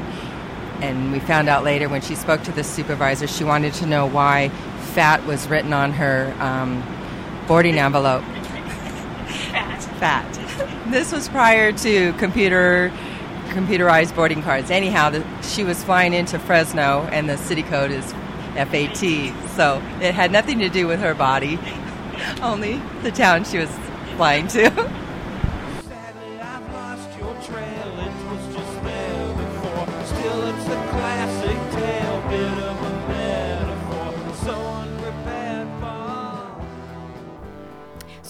and 0.82 1.12
we 1.12 1.20
found 1.20 1.48
out 1.48 1.64
later 1.64 1.88
when 1.88 2.02
she 2.02 2.16
spoke 2.16 2.42
to 2.44 2.52
the 2.52 2.64
supervisor, 2.64 3.28
she 3.28 3.44
wanted 3.44 3.76
to 3.76 3.86
know 3.86 4.08
why 4.08 4.50
fat 4.96 5.24
was 5.28 5.48
written 5.48 5.74
on 5.74 5.92
her 5.94 6.36
um, 6.40 6.84
boarding 7.48 7.78
envelope. 7.78 8.24
Fat. 10.00 10.28
This 10.90 11.12
was 11.12 11.30
prior 11.30 11.72
to 11.72 12.14
computer 12.14 12.92
computerized 13.50 14.16
boarding 14.16 14.42
cards. 14.42 14.72
Anyhow, 14.72 15.12
the, 15.12 15.24
she 15.44 15.64
was 15.64 15.84
flying 15.84 16.14
into 16.14 16.40
Fresno, 16.40 17.08
and 17.12 17.30
the 17.30 17.38
city 17.38 17.62
code 17.62 17.92
is 17.92 18.12
FAT. 18.56 18.98
So 19.56 19.78
it 20.02 20.16
had 20.16 20.32
nothing 20.32 20.58
to 20.60 20.70
do 20.70 20.88
with 20.88 21.00
her 21.00 21.14
body, 21.14 21.60
only 22.42 22.82
the 23.04 23.12
town 23.12 23.44
she 23.44 23.60
was 23.60 23.70
flying 24.16 24.48
to. 24.48 25.03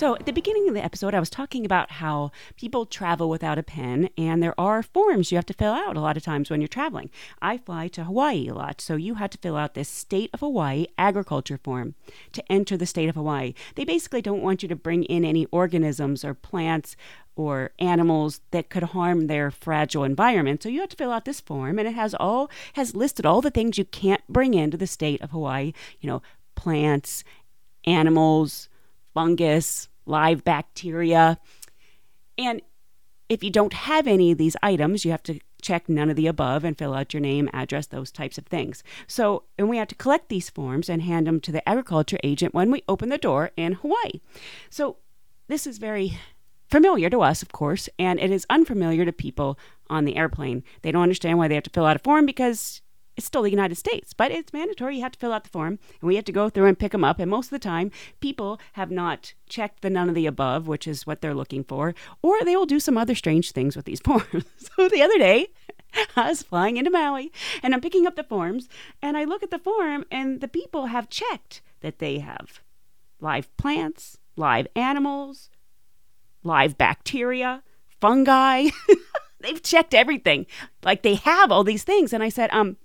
So, 0.04 0.16
at 0.16 0.26
the 0.26 0.34
beginning 0.34 0.68
of 0.68 0.74
the 0.74 0.84
episode, 0.84 1.14
I 1.14 1.22
was 1.22 1.30
talking 1.30 1.66
about 1.66 1.90
how 1.90 2.34
people 2.58 2.86
travel 2.86 3.30
without 3.30 3.58
a 3.58 3.64
pen, 3.64 4.10
and 4.18 4.44
there 4.44 4.54
are 4.60 4.84
forms 4.84 5.32
you 5.32 5.38
have 5.38 5.46
to 5.46 5.54
fill 5.54 5.72
out 5.72 5.96
a 5.96 6.02
lot 6.02 6.18
of 6.18 6.24
times 6.24 6.50
when 6.50 6.60
you're 6.60 6.68
traveling. 6.68 7.10
I 7.42 7.58
fly 7.58 7.88
to 7.88 8.04
Hawaii 8.04 8.50
a 8.50 8.54
lot, 8.54 8.82
so 8.82 8.98
you 8.98 9.14
had 9.14 9.32
to 9.32 9.38
fill 9.38 9.56
out 9.56 9.76
this 9.76 9.88
State 9.88 10.30
of 10.34 10.42
Hawaii 10.42 10.88
agriculture 10.98 11.58
form 11.58 11.96
to 12.34 12.44
enter 12.52 12.76
the 12.76 12.86
state 12.86 13.08
of 13.08 13.16
Hawaii. 13.16 13.54
They 13.76 13.86
basically 13.86 14.22
don't 14.22 14.42
want 14.42 14.62
you 14.62 14.68
to 14.68 14.76
bring 14.76 15.06
in 15.06 15.24
any 15.24 15.46
organisms 15.54 16.26
or 16.26 16.34
plants 16.34 16.98
or 17.38 17.72
animals 17.80 18.42
that 18.52 18.70
could 18.70 18.84
harm 18.84 19.28
their 19.28 19.52
fragile 19.52 20.04
environment. 20.04 20.64
So 20.64 20.68
you 20.68 20.82
have 20.82 20.90
to 20.90 20.98
fill 20.98 21.14
out 21.14 21.24
this 21.24 21.40
form 21.40 21.80
and 21.80 21.88
it 21.88 21.96
has 21.96 22.14
all 22.14 22.52
has 22.74 22.94
listed 22.94 23.26
all 23.26 23.40
the 23.40 23.50
things 23.50 23.78
you 23.78 23.86
can't 23.86 24.28
bring 24.28 24.54
into 24.54 24.76
the 24.76 24.86
state 24.86 25.22
of 25.22 25.32
Hawaii, 25.32 25.72
you 26.02 26.10
know, 26.10 26.22
plants, 26.56 27.24
animals, 27.86 28.68
fungus, 29.14 29.88
live 30.06 30.44
bacteria. 30.44 31.40
And 32.38 32.62
if 33.30 33.44
you 33.44 33.50
don't 33.50 33.74
have 33.74 34.08
any 34.08 34.32
of 34.32 34.38
these 34.38 34.56
items, 34.62 35.06
you 35.06 35.12
have 35.12 35.24
to 35.24 35.40
check 35.62 35.88
none 35.88 36.10
of 36.10 36.16
the 36.16 36.28
above 36.28 36.64
and 36.64 36.78
fill 36.78 36.94
out 36.94 37.14
your 37.14 37.22
name, 37.22 37.50
address, 37.54 37.88
those 37.88 38.12
types 38.12 38.38
of 38.38 38.46
things. 38.46 38.84
So, 39.08 39.44
and 39.58 39.70
we 39.70 39.78
have 39.78 39.88
to 39.88 39.96
collect 39.96 40.30
these 40.30 40.50
forms 40.50 40.90
and 40.90 41.02
hand 41.02 41.26
them 41.26 41.40
to 41.42 41.52
the 41.52 41.68
agriculture 41.68 42.20
agent 42.24 42.54
when 42.54 42.70
we 42.70 42.84
open 42.88 43.10
the 43.10 43.18
door 43.18 43.52
in 43.56 43.74
Hawaii. 43.74 44.20
So, 44.70 44.98
this 45.48 45.66
is 45.66 45.78
very 45.78 46.18
familiar 46.70 47.10
to 47.10 47.22
us, 47.22 47.42
of 47.42 47.52
course, 47.52 47.88
and 47.98 48.20
it 48.20 48.32
is 48.32 48.46
unfamiliar 48.50 49.06
to 49.06 49.12
people 49.12 49.58
on 49.90 50.06
the 50.06 50.16
airplane. 50.16 50.64
They 50.82 50.92
don't 50.92 51.04
understand 51.04 51.38
why 51.38 51.48
they 51.48 51.56
have 51.56 51.64
to 51.66 51.70
fill 51.70 51.86
out 51.86 51.96
a 51.96 52.00
form 52.00 52.26
because 52.26 52.82
it's 53.16 53.28
still 53.28 53.44
the 53.44 53.52
United 53.52 53.76
States, 53.76 54.14
but 54.14 54.32
it's 54.32 54.54
mandatory. 54.54 54.96
You 54.98 55.04
have 55.04 55.12
to 55.14 55.20
fill 55.20 55.34
out 55.34 55.44
the 55.44 55.50
form, 55.50 55.80
and 56.02 56.08
we 56.08 56.16
have 56.16 56.26
to 56.26 56.32
go 56.32 56.50
through 56.50 56.66
and 56.66 56.80
pick 56.80 56.92
them 56.92 57.04
up. 57.04 57.20
And 57.20 57.30
most 57.30 57.48
of 57.48 57.52
the 57.52 57.60
time, 57.60 57.92
people 58.20 58.60
have 58.74 58.90
not 58.92 59.34
checked 59.48 59.82
the 59.82 59.90
none 59.90 60.10
of 60.10 60.16
the 60.16 60.26
above, 60.26 60.68
which 60.68 60.88
is 60.88 61.06
what 61.06 61.22
they're 61.22 61.36
looking 61.36 61.64
for, 61.64 61.94
or 62.22 62.44
they 62.44 62.56
will 62.56 62.66
do 62.66 62.80
some 62.80 62.98
other 62.98 63.16
strange 63.16 63.52
things 63.52 63.76
with 63.76 63.86
these 63.86 64.00
forms. 64.04 64.46
so 64.58 64.90
the 64.90 65.02
other 65.02 65.18
day, 65.18 65.48
I 66.16 66.30
was 66.30 66.44
flying 66.44 66.78
into 66.78 66.92
Maui, 66.92 67.32
and 67.62 67.74
I'm 67.74 67.82
picking 67.82 68.08
up 68.08 68.16
the 68.16 68.24
forms, 68.24 68.68
and 69.02 69.16
I 69.18 69.24
look 69.26 69.44
at 69.44 69.52
the 69.52 69.60
form, 69.60 70.06
and 70.12 70.42
the 70.42 70.48
people 70.48 70.88
have 70.88 71.10
checked 71.10 71.62
that 71.82 72.00
they 72.00 72.20
have 72.20 72.62
live 73.20 73.56
plants, 73.58 74.18
live 74.36 74.68
animals, 74.76 75.50
live 76.44 76.78
bacteria, 76.78 77.64
fungi. 78.02 78.70
They've 79.40 79.62
checked 79.62 79.94
everything. 79.94 80.46
Like 80.84 81.04
they 81.04 81.16
have 81.16 81.52
all 81.52 81.64
these 81.64 81.84
things. 81.84 82.14
And 82.14 82.24
I 82.24 82.30
said, 82.30 82.50
um, 82.52 82.78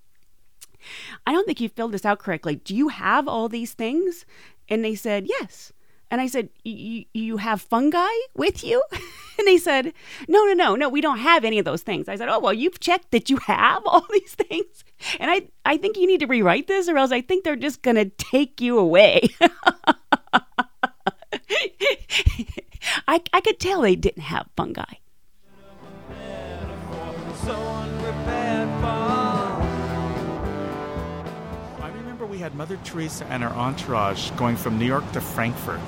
I 1.27 1.33
don't 1.33 1.45
think 1.47 1.61
you 1.61 1.69
filled 1.69 1.93
this 1.93 2.05
out 2.05 2.19
correctly. 2.19 2.57
Do 2.57 2.75
you 2.75 2.89
have 2.89 3.29
all 3.29 3.49
these 3.49 3.73
things? 3.75 4.25
And 4.69 4.85
they 4.85 4.95
said, 4.95 5.27
yes. 5.29 5.73
And 6.11 6.21
I 6.23 6.27
said, 6.27 6.49
"Y- 6.65 7.05
y- 7.05 7.07
you 7.13 7.37
have 7.37 7.61
fungi 7.61 8.09
with 8.35 8.65
you? 8.65 8.83
And 9.39 9.47
they 9.47 9.57
said, 9.59 9.93
no, 10.27 10.45
no, 10.47 10.53
no, 10.53 10.75
no, 10.75 10.89
we 10.89 11.01
don't 11.01 11.19
have 11.21 11.45
any 11.45 11.61
of 11.61 11.65
those 11.65 11.83
things. 11.83 12.09
I 12.09 12.17
said, 12.17 12.29
oh, 12.29 12.41
well, 12.41 12.53
you've 12.53 12.81
checked 12.81 13.13
that 13.13 13.31
you 13.31 13.37
have 13.37 13.83
all 13.87 14.05
these 14.13 14.35
things. 14.35 14.83
And 15.21 15.31
I, 15.31 15.43
I 15.65 15.77
think 15.77 15.97
you 15.97 16.09
need 16.09 16.19
to 16.19 16.27
rewrite 16.27 16.67
this 16.67 16.89
or 16.89 16.99
else 16.99 17.13
I 17.13 17.21
think 17.21 17.45
they're 17.45 17.55
just 17.55 17.83
going 17.83 17.95
to 17.95 18.07
take 18.07 18.61
you 18.61 18.77
away. 18.81 19.29
I, 23.07 23.23
I 23.33 23.41
could 23.41 23.61
tell 23.61 23.83
they 23.83 23.95
didn't 23.95 24.23
have 24.25 24.49
fungi. 24.57 24.83
We 32.29 32.39
had 32.39 32.55
Mother 32.55 32.79
Teresa 32.85 33.25
and 33.27 33.43
her 33.43 33.49
entourage 33.49 34.31
going 34.33 34.57
from 34.57 34.79
New 34.79 34.85
York 34.85 35.11
to 35.13 35.21
Frankfurt, 35.21 35.81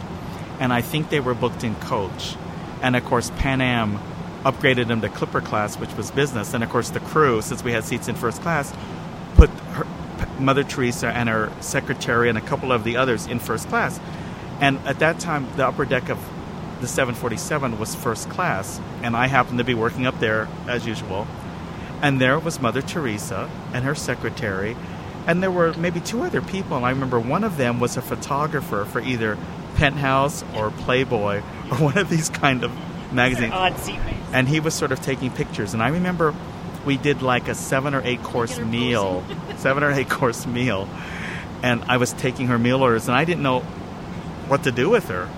and 0.58 0.72
I 0.72 0.80
think 0.80 1.10
they 1.10 1.20
were 1.20 1.34
booked 1.34 1.64
in 1.64 1.74
coach. 1.76 2.34
And 2.82 2.96
of 2.96 3.04
course, 3.04 3.30
Pan 3.36 3.60
Am 3.60 3.98
upgraded 4.44 4.88
them 4.88 5.02
to 5.02 5.10
Clipper 5.10 5.42
class, 5.42 5.76
which 5.76 5.94
was 5.96 6.10
business. 6.10 6.54
And 6.54 6.64
of 6.64 6.70
course, 6.70 6.88
the 6.90 7.00
crew, 7.00 7.42
since 7.42 7.62
we 7.62 7.72
had 7.72 7.84
seats 7.84 8.08
in 8.08 8.14
first 8.14 8.40
class, 8.40 8.72
put 9.34 9.50
her, 9.50 9.86
Mother 10.38 10.64
Teresa 10.64 11.08
and 11.08 11.28
her 11.28 11.52
secretary 11.60 12.30
and 12.30 12.38
a 12.38 12.40
couple 12.40 12.72
of 12.72 12.84
the 12.84 12.96
others 12.96 13.26
in 13.26 13.38
first 13.38 13.68
class. 13.68 14.00
And 14.60 14.78
at 14.86 14.98
that 15.00 15.20
time, 15.20 15.46
the 15.56 15.66
upper 15.66 15.84
deck 15.84 16.08
of 16.08 16.18
the 16.80 16.88
747 16.88 17.78
was 17.78 17.94
first 17.94 18.30
class, 18.30 18.80
and 19.02 19.14
I 19.14 19.26
happened 19.26 19.58
to 19.58 19.64
be 19.64 19.74
working 19.74 20.06
up 20.06 20.18
there 20.20 20.48
as 20.66 20.86
usual. 20.86 21.26
And 22.00 22.18
there 22.18 22.38
was 22.38 22.60
Mother 22.62 22.80
Teresa 22.80 23.50
and 23.74 23.84
her 23.84 23.94
secretary, 23.94 24.74
and 25.30 25.40
there 25.40 25.50
were 25.50 25.72
maybe 25.74 26.00
two 26.00 26.22
other 26.22 26.42
people. 26.42 26.76
And 26.76 26.84
I 26.84 26.90
remember 26.90 27.20
one 27.20 27.44
of 27.44 27.56
them 27.56 27.78
was 27.78 27.96
a 27.96 28.02
photographer 28.02 28.84
for 28.84 29.00
either 29.00 29.38
Penthouse 29.76 30.42
or 30.56 30.72
Playboy 30.72 31.36
or 31.70 31.76
one 31.76 31.96
of 31.96 32.10
these 32.10 32.28
kind 32.28 32.64
of 32.64 32.72
magazines. 33.12 33.52
Odd 33.52 33.74
seatmates. 33.74 34.16
And 34.32 34.48
he 34.48 34.58
was 34.58 34.74
sort 34.74 34.90
of 34.90 35.00
taking 35.00 35.30
pictures. 35.30 35.72
And 35.72 35.84
I 35.84 35.90
remember 35.90 36.34
we 36.84 36.96
did 36.96 37.22
like 37.22 37.46
a 37.46 37.54
seven 37.54 37.94
or 37.94 38.02
eight 38.04 38.24
course 38.24 38.58
meal, 38.58 39.24
seven 39.58 39.84
or 39.84 39.92
eight 39.92 40.10
course 40.10 40.48
meal. 40.48 40.88
And 41.62 41.84
I 41.84 41.98
was 41.98 42.12
taking 42.12 42.48
her 42.48 42.58
meal 42.58 42.82
orders, 42.82 43.06
and 43.06 43.16
I 43.16 43.24
didn't 43.24 43.44
know 43.44 43.60
what 44.48 44.64
to 44.64 44.72
do 44.72 44.90
with 44.90 45.10
her. 45.10 45.28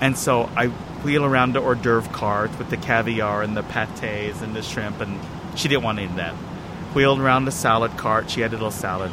And 0.00 0.16
so 0.16 0.48
I 0.56 0.68
wheel 1.04 1.26
around 1.26 1.52
the 1.52 1.60
hors 1.60 1.74
d'oeuvre 1.74 2.10
cart 2.10 2.58
with 2.58 2.70
the 2.70 2.78
caviar 2.78 3.42
and 3.42 3.54
the 3.54 3.62
pates 3.62 4.40
and 4.40 4.56
the 4.56 4.62
shrimp, 4.62 4.98
and 5.02 5.20
she 5.58 5.68
didn't 5.68 5.82
want 5.82 5.98
any 5.98 6.08
of 6.08 6.16
that. 6.16 6.32
Wheeled 6.94 7.20
around 7.20 7.44
the 7.44 7.52
salad 7.52 7.98
cart, 7.98 8.30
she 8.30 8.40
had 8.40 8.52
a 8.52 8.56
little 8.56 8.70
salad. 8.70 9.12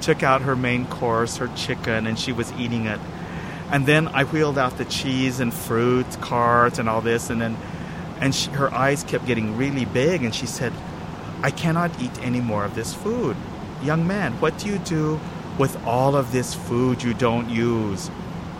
Took 0.00 0.22
out 0.22 0.42
her 0.42 0.54
main 0.54 0.86
course, 0.86 1.38
her 1.38 1.48
chicken, 1.56 2.06
and 2.06 2.18
she 2.18 2.32
was 2.32 2.52
eating 2.52 2.86
it. 2.86 3.00
And 3.70 3.86
then 3.86 4.08
I 4.08 4.24
wheeled 4.24 4.58
out 4.58 4.78
the 4.78 4.84
cheese 4.84 5.40
and 5.40 5.52
fruit 5.52 6.06
cart 6.20 6.78
and 6.78 6.88
all 6.88 7.00
this, 7.00 7.30
and 7.30 7.40
then 7.40 7.56
and 8.20 8.34
she, 8.34 8.50
her 8.50 8.72
eyes 8.72 9.02
kept 9.04 9.26
getting 9.26 9.56
really 9.56 9.84
big, 9.84 10.22
and 10.22 10.34
she 10.34 10.46
said, 10.46 10.72
"I 11.42 11.50
cannot 11.50 12.00
eat 12.00 12.18
any 12.22 12.40
more 12.40 12.64
of 12.64 12.74
this 12.74 12.94
food." 12.94 13.36
Young 13.82 14.06
man, 14.06 14.32
what 14.40 14.56
do 14.58 14.68
you 14.68 14.78
do 14.78 15.20
with 15.58 15.76
all 15.84 16.16
of 16.16 16.32
this 16.32 16.54
food 16.54 17.02
you 17.02 17.12
don't 17.14 17.50
use? 17.50 18.10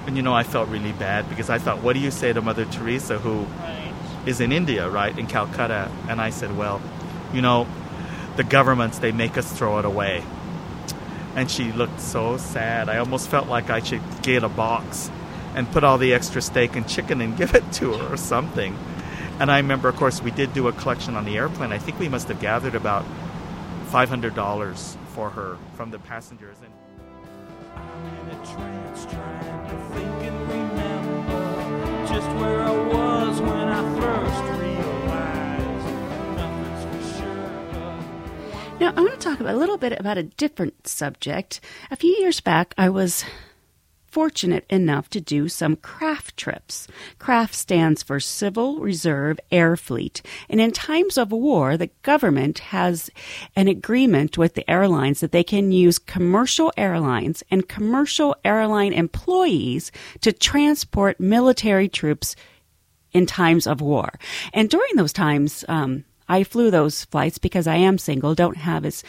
And 0.06 0.16
you 0.16 0.22
know, 0.22 0.34
I 0.34 0.42
felt 0.42 0.68
really 0.68 0.92
bad 0.92 1.28
because 1.28 1.50
I 1.50 1.58
thought, 1.58 1.82
what 1.82 1.94
do 1.94 2.00
you 2.00 2.10
say 2.10 2.32
to 2.32 2.40
Mother 2.40 2.64
Teresa, 2.66 3.18
who 3.18 3.46
is 4.24 4.40
in 4.40 4.52
India, 4.52 4.88
right, 4.88 5.16
in 5.16 5.26
Calcutta? 5.26 5.90
And 6.08 6.20
I 6.20 6.30
said, 6.30 6.56
well, 6.56 6.80
you 7.32 7.42
know, 7.42 7.66
the 8.36 8.44
governments, 8.44 8.98
they 8.98 9.10
make 9.10 9.36
us 9.36 9.50
throw 9.50 9.78
it 9.78 9.84
away. 9.84 10.22
And 11.36 11.50
she 11.50 11.70
looked 11.70 12.00
so 12.00 12.38
sad. 12.38 12.88
I 12.88 12.96
almost 12.96 13.28
felt 13.28 13.46
like 13.46 13.70
I 13.70 13.80
should 13.80 14.02
get 14.22 14.42
a 14.42 14.48
box 14.48 15.10
and 15.54 15.70
put 15.70 15.84
all 15.84 15.98
the 15.98 16.14
extra 16.14 16.42
steak 16.42 16.74
and 16.76 16.88
chicken 16.88 17.20
and 17.20 17.36
give 17.36 17.54
it 17.54 17.70
to 17.74 17.92
her 17.92 18.14
or 18.14 18.16
something. 18.16 18.76
And 19.38 19.50
I 19.50 19.58
remember, 19.58 19.88
of 19.88 19.96
course, 19.96 20.22
we 20.22 20.30
did 20.30 20.54
do 20.54 20.66
a 20.68 20.72
collection 20.72 21.14
on 21.14 21.26
the 21.26 21.36
airplane. 21.36 21.72
I 21.72 21.78
think 21.78 21.98
we 21.98 22.08
must 22.08 22.28
have 22.28 22.40
gathered 22.40 22.74
about 22.74 23.04
$500 23.90 24.96
for 25.08 25.30
her 25.30 25.58
from 25.74 25.90
the 25.90 25.98
passengers. 25.98 26.56
And 26.64 26.72
just 32.08 32.28
where 32.36 32.62
I 32.62 32.70
was 32.70 33.40
when 33.42 33.68
I 33.68 33.82
first 34.00 34.60
realized 34.60 34.85
Now, 38.86 38.92
I 38.96 39.00
want 39.00 39.20
to 39.20 39.28
talk 39.28 39.40
a 39.40 39.52
little 39.52 39.78
bit 39.78 39.98
about 39.98 40.16
a 40.16 40.22
different 40.22 40.86
subject. 40.86 41.60
A 41.90 41.96
few 41.96 42.16
years 42.20 42.38
back, 42.38 42.72
I 42.78 42.88
was 42.88 43.24
fortunate 44.06 44.64
enough 44.70 45.10
to 45.10 45.20
do 45.20 45.48
some 45.48 45.74
CRAF 45.74 46.36
trips. 46.36 46.86
CRAF 47.18 47.52
stands 47.52 48.04
for 48.04 48.20
Civil 48.20 48.78
Reserve 48.78 49.40
Air 49.50 49.76
Fleet. 49.76 50.22
And 50.48 50.60
in 50.60 50.70
times 50.70 51.18
of 51.18 51.32
war, 51.32 51.76
the 51.76 51.90
government 52.02 52.60
has 52.60 53.10
an 53.56 53.66
agreement 53.66 54.38
with 54.38 54.54
the 54.54 54.70
airlines 54.70 55.18
that 55.18 55.32
they 55.32 55.42
can 55.42 55.72
use 55.72 55.98
commercial 55.98 56.72
airlines 56.76 57.42
and 57.50 57.68
commercial 57.68 58.36
airline 58.44 58.92
employees 58.92 59.90
to 60.20 60.32
transport 60.32 61.18
military 61.18 61.88
troops 61.88 62.36
in 63.10 63.26
times 63.26 63.66
of 63.66 63.80
war. 63.80 64.10
And 64.52 64.70
during 64.70 64.94
those 64.94 65.12
times, 65.12 65.64
um, 65.66 66.04
I 66.28 66.44
flew 66.44 66.70
those 66.70 67.04
flights 67.04 67.38
because 67.38 67.66
I 67.66 67.76
am 67.76 67.98
single, 67.98 68.34
don't 68.34 68.56
have 68.56 68.84
as 68.84 69.04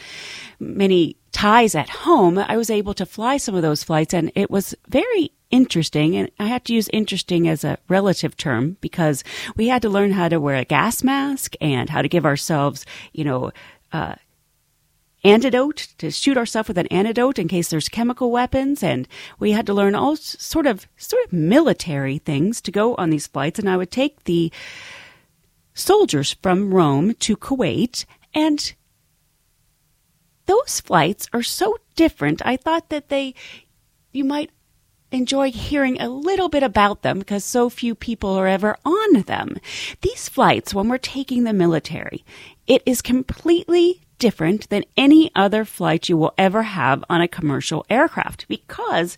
many 0.60 1.16
ties 1.32 1.74
at 1.74 1.88
home. 1.88 2.38
I 2.38 2.56
was 2.56 2.70
able 2.70 2.94
to 2.94 3.06
fly 3.06 3.36
some 3.36 3.54
of 3.54 3.62
those 3.62 3.84
flights 3.84 4.14
and 4.14 4.32
it 4.34 4.50
was 4.50 4.74
very 4.88 5.32
interesting. 5.50 6.16
And 6.16 6.30
I 6.38 6.46
have 6.46 6.64
to 6.64 6.74
use 6.74 6.88
interesting 6.92 7.48
as 7.48 7.64
a 7.64 7.78
relative 7.88 8.36
term 8.36 8.76
because 8.80 9.24
we 9.56 9.68
had 9.68 9.82
to 9.82 9.88
learn 9.88 10.12
how 10.12 10.28
to 10.28 10.40
wear 10.40 10.56
a 10.56 10.64
gas 10.64 11.02
mask 11.02 11.54
and 11.60 11.90
how 11.90 12.02
to 12.02 12.08
give 12.08 12.26
ourselves, 12.26 12.84
you 13.12 13.24
know, 13.24 13.52
uh, 13.92 14.14
antidote 15.24 15.88
to 15.98 16.10
shoot 16.10 16.36
ourselves 16.36 16.68
with 16.68 16.78
an 16.78 16.86
antidote 16.88 17.38
in 17.38 17.48
case 17.48 17.68
there's 17.68 17.88
chemical 17.88 18.30
weapons 18.30 18.82
and 18.82 19.08
we 19.40 19.50
had 19.50 19.66
to 19.66 19.74
learn 19.74 19.94
all 19.94 20.14
sort 20.14 20.66
of 20.66 20.86
sort 20.96 21.24
of 21.24 21.32
military 21.32 22.18
things 22.18 22.60
to 22.60 22.70
go 22.70 22.94
on 22.94 23.10
these 23.10 23.26
flights 23.26 23.58
and 23.58 23.68
I 23.68 23.76
would 23.76 23.90
take 23.90 24.24
the 24.24 24.52
soldiers 25.78 26.36
from 26.42 26.74
Rome 26.74 27.14
to 27.14 27.36
Kuwait 27.36 28.04
and 28.34 28.74
those 30.46 30.80
flights 30.80 31.28
are 31.32 31.42
so 31.42 31.76
different. 31.94 32.44
I 32.44 32.56
thought 32.56 32.88
that 32.88 33.08
they 33.08 33.34
you 34.12 34.24
might 34.24 34.50
enjoy 35.10 35.50
hearing 35.50 36.00
a 36.00 36.08
little 36.08 36.48
bit 36.48 36.62
about 36.62 37.02
them 37.02 37.18
because 37.18 37.44
so 37.44 37.70
few 37.70 37.94
people 37.94 38.30
are 38.30 38.46
ever 38.46 38.76
on 38.84 39.22
them. 39.22 39.56
These 40.02 40.28
flights, 40.28 40.74
when 40.74 40.88
we're 40.88 40.98
taking 40.98 41.44
the 41.44 41.52
military, 41.52 42.24
it 42.66 42.82
is 42.84 43.00
completely 43.00 44.02
different 44.18 44.68
than 44.68 44.84
any 44.96 45.30
other 45.34 45.64
flight 45.64 46.08
you 46.08 46.16
will 46.16 46.34
ever 46.36 46.62
have 46.62 47.04
on 47.08 47.20
a 47.20 47.28
commercial 47.28 47.86
aircraft 47.88 48.46
because 48.48 49.16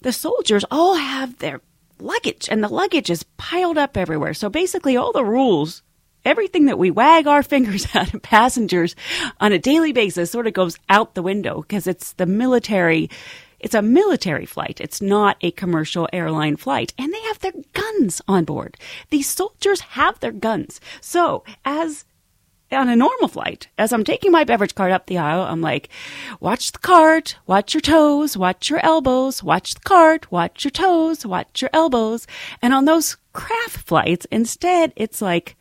the 0.00 0.12
soldiers 0.12 0.64
all 0.70 0.94
have 0.94 1.38
their 1.38 1.60
luggage 2.02 2.48
and 2.50 2.62
the 2.62 2.68
luggage 2.68 3.10
is 3.10 3.24
piled 3.36 3.78
up 3.78 3.96
everywhere. 3.96 4.34
So 4.34 4.48
basically 4.48 4.96
all 4.96 5.12
the 5.12 5.24
rules 5.24 5.82
everything 6.24 6.66
that 6.66 6.78
we 6.78 6.90
wag 6.90 7.26
our 7.26 7.42
fingers 7.52 7.86
at 7.94 8.22
passengers 8.22 8.94
on 9.40 9.52
a 9.52 9.58
daily 9.58 9.92
basis 9.92 10.30
sort 10.30 10.46
of 10.46 10.52
goes 10.52 10.78
out 10.88 11.14
the 11.14 11.22
window 11.22 11.62
because 11.62 11.86
it's 11.86 12.12
the 12.14 12.26
military 12.26 13.10
it's 13.62 13.76
a 13.76 13.82
military 13.82 14.44
flight. 14.44 14.80
It's 14.80 15.00
not 15.00 15.36
a 15.40 15.52
commercial 15.52 16.08
airline 16.12 16.56
flight. 16.56 16.92
And 16.98 17.14
they 17.14 17.20
have 17.20 17.38
their 17.38 17.52
guns 17.72 18.20
on 18.26 18.44
board. 18.44 18.76
These 19.10 19.28
soldiers 19.28 19.80
have 19.80 20.18
their 20.18 20.32
guns. 20.32 20.80
So 21.00 21.44
as 21.64 22.04
on 22.72 22.88
a 22.88 22.96
normal 22.96 23.28
flight, 23.28 23.68
as 23.78 23.92
I'm 23.92 24.04
taking 24.04 24.32
my 24.32 24.44
beverage 24.44 24.74
cart 24.74 24.92
up 24.92 25.06
the 25.06 25.18
aisle, 25.18 25.42
I'm 25.42 25.60
like, 25.60 25.88
watch 26.40 26.72
the 26.72 26.78
cart, 26.78 27.36
watch 27.46 27.74
your 27.74 27.80
toes, 27.80 28.36
watch 28.36 28.70
your 28.70 28.84
elbows, 28.84 29.42
watch 29.42 29.74
the 29.74 29.80
cart, 29.80 30.30
watch 30.30 30.64
your 30.64 30.70
toes, 30.70 31.26
watch 31.26 31.60
your 31.60 31.70
elbows. 31.72 32.26
And 32.60 32.72
on 32.72 32.84
those 32.84 33.16
CRAF 33.34 33.70
flights, 33.70 34.26
instead, 34.30 34.92
it's 34.96 35.22
like, 35.22 35.56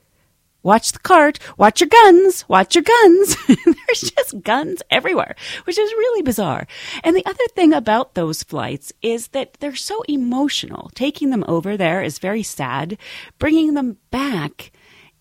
watch 0.64 0.92
the 0.92 1.00
cart, 1.00 1.40
watch 1.58 1.82
your 1.82 1.90
guns, 1.90 2.48
watch 2.48 2.76
your 2.76 2.84
guns. 2.84 3.36
There's 3.48 4.12
just 4.16 4.42
guns 4.42 4.82
everywhere, 4.90 5.36
which 5.66 5.78
is 5.78 5.92
really 5.92 6.22
bizarre. 6.22 6.68
And 7.04 7.16
the 7.16 7.26
other 7.26 7.48
thing 7.56 7.74
about 7.74 8.14
those 8.14 8.44
flights 8.44 8.94
is 9.02 9.30
that 9.30 9.56
they're 9.60 9.76
so 9.76 10.02
emotional. 10.08 10.92
Taking 10.96 11.30
them 11.30 11.46
over 11.48 11.78
there 11.78 12.04
is 12.04 12.20
very 12.20 12.44
sad. 12.44 12.98
Bringing 13.40 13.74
them 13.74 13.98
back 14.12 14.72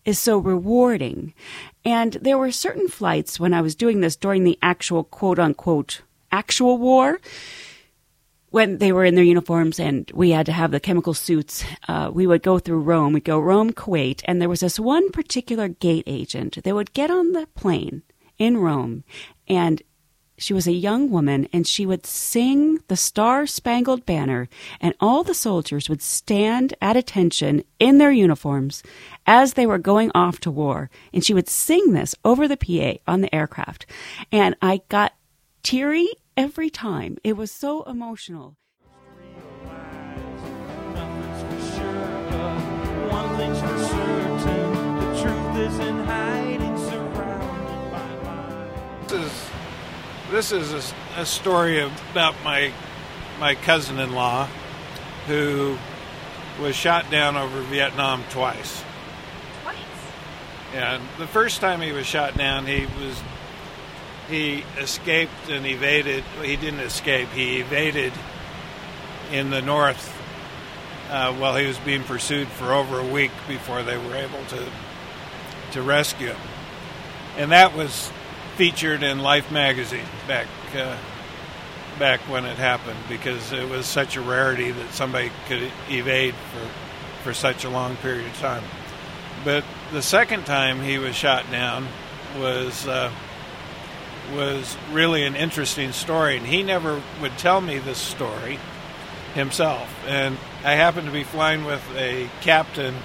is 0.04 0.19
so 0.19 0.38
rewarding. 0.38 1.35
And 1.85 2.14
there 2.14 2.38
were 2.38 2.50
certain 2.50 2.88
flights 2.88 3.40
when 3.40 3.54
I 3.54 3.61
was 3.61 3.75
doing 3.75 4.00
this 4.00 4.16
during 4.16 4.45
the 4.45 4.59
actual 4.62 5.04
quote 5.04 5.38
unquote 5.38 6.02
actual 6.33 6.78
war 6.78 7.21
when 8.50 8.78
they 8.78 8.92
were 8.92 9.04
in 9.04 9.14
their 9.14 9.25
uniforms 9.25 9.78
and 9.78 10.11
we 10.12 10.30
had 10.30 10.47
to 10.47 10.52
have 10.52 10.73
the 10.73 10.80
chemical 10.80 11.15
suits, 11.15 11.65
uh, 11.89 12.10
we 12.13 12.26
would 12.26 12.43
go 12.43 12.58
through 12.58 12.80
Rome. 12.80 13.13
We'd 13.13 13.25
go 13.25 13.39
Rome, 13.39 13.73
Kuwait, 13.73 14.23
and 14.25 14.41
there 14.41 14.49
was 14.49 14.60
this 14.60 14.78
one 14.78 15.10
particular 15.10 15.69
gate 15.69 16.04
agent 16.06 16.63
that 16.63 16.75
would 16.75 16.93
get 16.93 17.10
on 17.10 17.32
the 17.32 17.47
plane 17.54 18.02
in 18.39 18.56
Rome, 18.56 19.04
and 19.49 19.82
she 20.40 20.54
was 20.54 20.66
a 20.66 20.72
young 20.72 21.10
woman, 21.10 21.46
and 21.52 21.66
she 21.66 21.84
would 21.84 22.06
sing 22.06 22.78
the 22.88 22.96
Star 22.96 23.46
Spangled 23.46 24.06
Banner, 24.06 24.48
and 24.80 24.94
all 24.98 25.22
the 25.22 25.34
soldiers 25.34 25.90
would 25.90 26.00
stand 26.00 26.72
at 26.80 26.96
attention 26.96 27.62
in 27.78 27.98
their 27.98 28.10
uniforms 28.10 28.82
as 29.26 29.52
they 29.52 29.66
were 29.66 29.78
going 29.78 30.10
off 30.14 30.40
to 30.40 30.50
war, 30.50 30.88
and 31.12 31.22
she 31.22 31.34
would 31.34 31.48
sing 31.48 31.92
this 31.92 32.14
over 32.24 32.48
the 32.48 32.56
PA 32.56 32.98
on 33.06 33.20
the 33.20 33.34
aircraft, 33.34 33.84
and 34.32 34.56
I 34.62 34.80
got 34.88 35.12
teary 35.62 36.08
every 36.38 36.70
time. 36.70 37.18
It 37.22 37.36
was 37.36 37.52
so 37.52 37.82
emotional. 37.82 38.56
Nothing's 40.94 41.42
for 41.42 41.60
sure, 41.76 42.24
but 42.30 42.56
one 43.12 43.36
thing's 43.36 43.60
for 43.60 43.78
certain: 43.78 44.96
the 44.96 45.22
truth 45.22 45.56
is 45.68 45.78
in 45.80 45.98
hiding, 46.04 46.78
surrounded 46.78 47.92
by 47.92 48.08
lies. 48.24 49.10
This 49.10 49.32
is 49.32 49.50
this 50.30 50.52
is 50.52 50.95
a 51.16 51.26
story 51.26 51.80
about 51.80 52.34
my 52.45 52.73
my 53.38 53.54
cousin-in-law 53.54 54.47
who 55.26 55.76
was 56.60 56.76
shot 56.76 57.10
down 57.10 57.36
over 57.36 57.60
Vietnam 57.62 58.23
twice. 58.30 58.84
Twice. 59.62 59.76
And 60.75 61.02
the 61.19 61.26
first 61.26 61.60
time 61.60 61.80
he 61.80 61.93
was 61.93 62.06
shot 62.06 62.36
down, 62.36 62.66
he 62.66 62.86
was 63.02 63.21
he 64.28 64.64
escaped 64.78 65.49
and 65.49 65.66
evaded. 65.66 66.23
He 66.43 66.56
didn't 66.56 66.80
escape. 66.80 67.28
He 67.30 67.58
evaded 67.58 68.12
in 69.32 69.50
the 69.50 69.62
north 69.62 70.16
uh, 71.10 71.34
while 71.34 71.56
he 71.56 71.66
was 71.66 71.78
being 71.78 72.04
pursued 72.04 72.49
for 72.49 72.73
over 72.73 73.00
a 73.00 73.06
week 73.06 73.32
before 73.49 73.82
they 73.82 73.97
were 73.97 74.14
able 74.14 74.45
to 74.47 74.71
to 75.73 75.82
rescue 75.82 76.28
him. 76.28 76.40
And 77.36 77.52
that 77.52 77.75
was 77.75 78.10
featured 78.60 79.02
in 79.02 79.20
Life 79.20 79.50
magazine 79.50 80.04
back 80.28 80.46
uh, 80.76 80.94
back 81.99 82.20
when 82.28 82.44
it 82.44 82.58
happened 82.58 82.99
because 83.08 83.52
it 83.52 83.66
was 83.66 83.86
such 83.86 84.16
a 84.16 84.20
rarity 84.20 84.70
that 84.70 84.92
somebody 84.92 85.32
could 85.49 85.73
evade 85.88 86.34
for 86.34 86.68
for 87.23 87.32
such 87.32 87.64
a 87.64 87.70
long 87.70 87.96
period 87.96 88.26
of 88.26 88.36
time. 88.36 88.62
But 89.46 89.64
the 89.92 90.02
second 90.02 90.44
time 90.44 90.82
he 90.82 90.99
was 90.99 91.16
shot 91.16 91.50
down 91.50 91.86
was 92.38 92.86
uh, 92.86 93.10
was 94.34 94.76
really 94.92 95.25
an 95.25 95.36
interesting 95.36 95.92
story, 95.92 96.36
and 96.36 96.44
he 96.44 96.62
never 96.62 97.00
would 97.23 97.38
tell 97.38 97.62
me 97.62 97.78
this 97.78 97.96
story 97.96 98.58
himself. 99.32 99.88
And 100.06 100.36
I 100.66 100.73
happened 100.73 101.06
to 101.06 101.14
be 101.14 101.25
flying 101.25 101.64
with 101.64 101.82
a 101.96 102.28
captain 102.42 102.96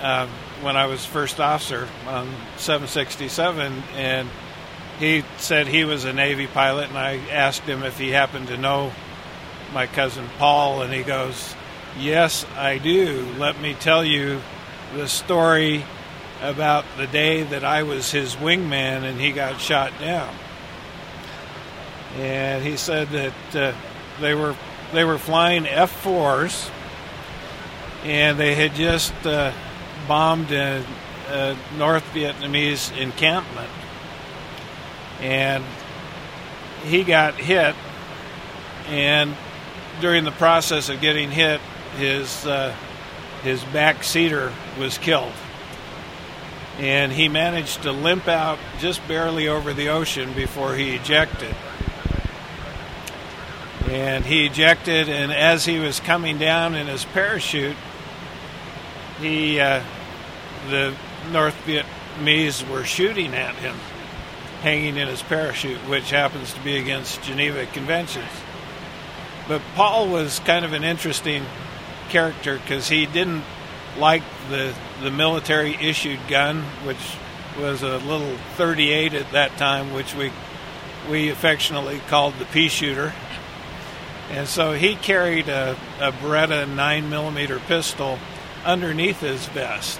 um, 0.00 0.28
when 0.62 0.76
I 0.76 0.86
was 0.86 1.04
first 1.04 1.40
officer 1.40 1.88
on 2.06 2.26
767, 2.56 3.72
and 3.94 4.28
he 4.98 5.24
said 5.38 5.66
he 5.66 5.84
was 5.84 6.04
a 6.04 6.12
Navy 6.12 6.46
pilot, 6.46 6.88
and 6.88 6.98
I 6.98 7.16
asked 7.30 7.62
him 7.62 7.82
if 7.82 7.98
he 7.98 8.10
happened 8.10 8.48
to 8.48 8.56
know 8.56 8.92
my 9.72 9.86
cousin 9.86 10.26
Paul, 10.38 10.82
and 10.82 10.92
he 10.92 11.02
goes, 11.02 11.54
Yes, 11.98 12.46
I 12.56 12.78
do. 12.78 13.26
Let 13.38 13.60
me 13.60 13.74
tell 13.74 14.04
you 14.04 14.40
the 14.94 15.08
story 15.08 15.84
about 16.40 16.84
the 16.96 17.06
day 17.06 17.42
that 17.42 17.64
I 17.64 17.82
was 17.82 18.10
his 18.10 18.36
wingman 18.36 19.02
and 19.02 19.20
he 19.20 19.32
got 19.32 19.60
shot 19.60 19.92
down. 19.98 20.32
And 22.16 22.64
he 22.64 22.76
said 22.76 23.08
that 23.08 23.56
uh, 23.56 23.72
they 24.20 24.34
were 24.34 24.56
they 24.92 25.04
were 25.04 25.18
flying 25.18 25.64
F4s 25.64 26.70
and 28.04 28.38
they 28.38 28.54
had 28.54 28.74
just 28.74 29.14
uh, 29.24 29.52
bombed 30.10 30.50
a, 30.50 30.84
a 31.28 31.56
North 31.78 32.02
Vietnamese 32.12 32.90
encampment. 32.98 33.70
And 35.20 35.64
he 36.82 37.04
got 37.04 37.34
hit, 37.36 37.76
and 38.88 39.36
during 40.00 40.24
the 40.24 40.32
process 40.32 40.88
of 40.88 41.00
getting 41.00 41.30
hit, 41.30 41.60
his 41.96 42.44
uh, 42.44 42.74
his 43.44 43.62
back 43.66 44.02
seater 44.02 44.52
was 44.80 44.98
killed, 44.98 45.32
and 46.78 47.12
he 47.12 47.28
managed 47.28 47.82
to 47.82 47.92
limp 47.92 48.26
out 48.26 48.58
just 48.80 49.06
barely 49.06 49.46
over 49.46 49.72
the 49.72 49.90
ocean 49.90 50.32
before 50.32 50.74
he 50.74 50.96
ejected. 50.96 51.54
And 53.88 54.24
he 54.24 54.46
ejected, 54.46 55.08
and 55.08 55.30
as 55.30 55.66
he 55.66 55.78
was 55.78 56.00
coming 56.00 56.38
down 56.38 56.74
in 56.74 56.88
his 56.88 57.04
parachute, 57.04 57.76
he 59.20 59.60
uh, 59.60 59.82
the 60.68 60.94
North 61.32 61.56
Vietnamese 61.64 62.68
were 62.68 62.84
shooting 62.84 63.34
at 63.34 63.54
him, 63.56 63.76
hanging 64.62 64.96
in 64.96 65.08
his 65.08 65.22
parachute, 65.22 65.78
which 65.88 66.10
happens 66.10 66.52
to 66.52 66.60
be 66.60 66.76
against 66.76 67.22
Geneva 67.22 67.66
Conventions. 67.66 68.30
But 69.48 69.62
Paul 69.74 70.08
was 70.08 70.38
kind 70.40 70.64
of 70.64 70.72
an 70.72 70.84
interesting 70.84 71.44
character 72.08 72.58
because 72.58 72.88
he 72.88 73.06
didn't 73.06 73.44
like 73.98 74.22
the 74.48 74.74
the 75.02 75.10
military 75.10 75.74
issued 75.74 76.20
gun, 76.28 76.62
which 76.84 77.16
was 77.58 77.82
a 77.82 77.98
little 77.98 78.36
38 78.56 79.14
at 79.14 79.32
that 79.32 79.56
time, 79.56 79.92
which 79.92 80.14
we 80.14 80.30
we 81.08 81.30
affectionately 81.30 82.00
called 82.08 82.34
the 82.38 82.44
pea 82.46 82.68
shooter. 82.68 83.12
And 84.30 84.46
so 84.46 84.74
he 84.74 84.94
carried 84.94 85.48
a, 85.48 85.76
a 86.00 86.12
Beretta 86.12 86.68
9 86.68 87.10
millimeter 87.10 87.58
pistol 87.58 88.18
underneath 88.64 89.20
his 89.20 89.46
vest. 89.46 89.98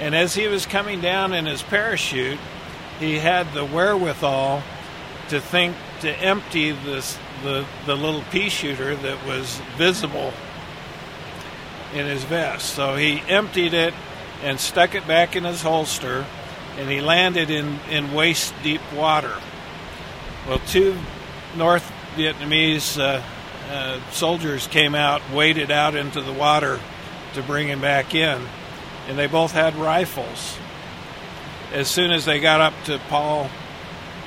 And 0.00 0.14
as 0.14 0.34
he 0.34 0.46
was 0.46 0.66
coming 0.66 1.00
down 1.00 1.32
in 1.32 1.46
his 1.46 1.62
parachute, 1.62 2.38
he 3.00 3.18
had 3.18 3.52
the 3.52 3.64
wherewithal 3.64 4.62
to 5.28 5.40
think 5.40 5.76
to 6.00 6.10
empty 6.10 6.70
this 6.70 7.18
the, 7.42 7.64
the 7.86 7.94
little 7.94 8.22
pea 8.30 8.48
shooter 8.48 8.96
that 8.96 9.26
was 9.26 9.60
visible 9.76 10.32
in 11.94 12.06
his 12.06 12.24
vest. 12.24 12.74
So 12.74 12.96
he 12.96 13.22
emptied 13.28 13.74
it 13.74 13.94
and 14.42 14.58
stuck 14.58 14.94
it 14.94 15.06
back 15.06 15.36
in 15.36 15.44
his 15.44 15.62
holster, 15.62 16.24
and 16.76 16.88
he 16.88 17.00
landed 17.00 17.50
in, 17.50 17.78
in 17.90 18.12
waist 18.12 18.54
deep 18.62 18.80
water. 18.94 19.34
Well, 20.46 20.60
two 20.66 20.96
North 21.56 21.90
Vietnamese 22.14 22.98
uh, 23.00 23.22
uh, 23.70 24.00
soldiers 24.10 24.66
came 24.66 24.94
out, 24.94 25.22
waded 25.32 25.70
out 25.70 25.94
into 25.94 26.20
the 26.20 26.32
water 26.32 26.80
to 27.34 27.42
bring 27.42 27.68
him 27.68 27.80
back 27.80 28.14
in, 28.14 28.40
and 29.08 29.18
they 29.18 29.26
both 29.26 29.52
had 29.52 29.74
rifles. 29.74 30.58
As 31.72 31.88
soon 31.88 32.12
as 32.12 32.24
they 32.24 32.38
got 32.40 32.60
up 32.60 32.74
to 32.84 32.98
Paul, 33.08 33.50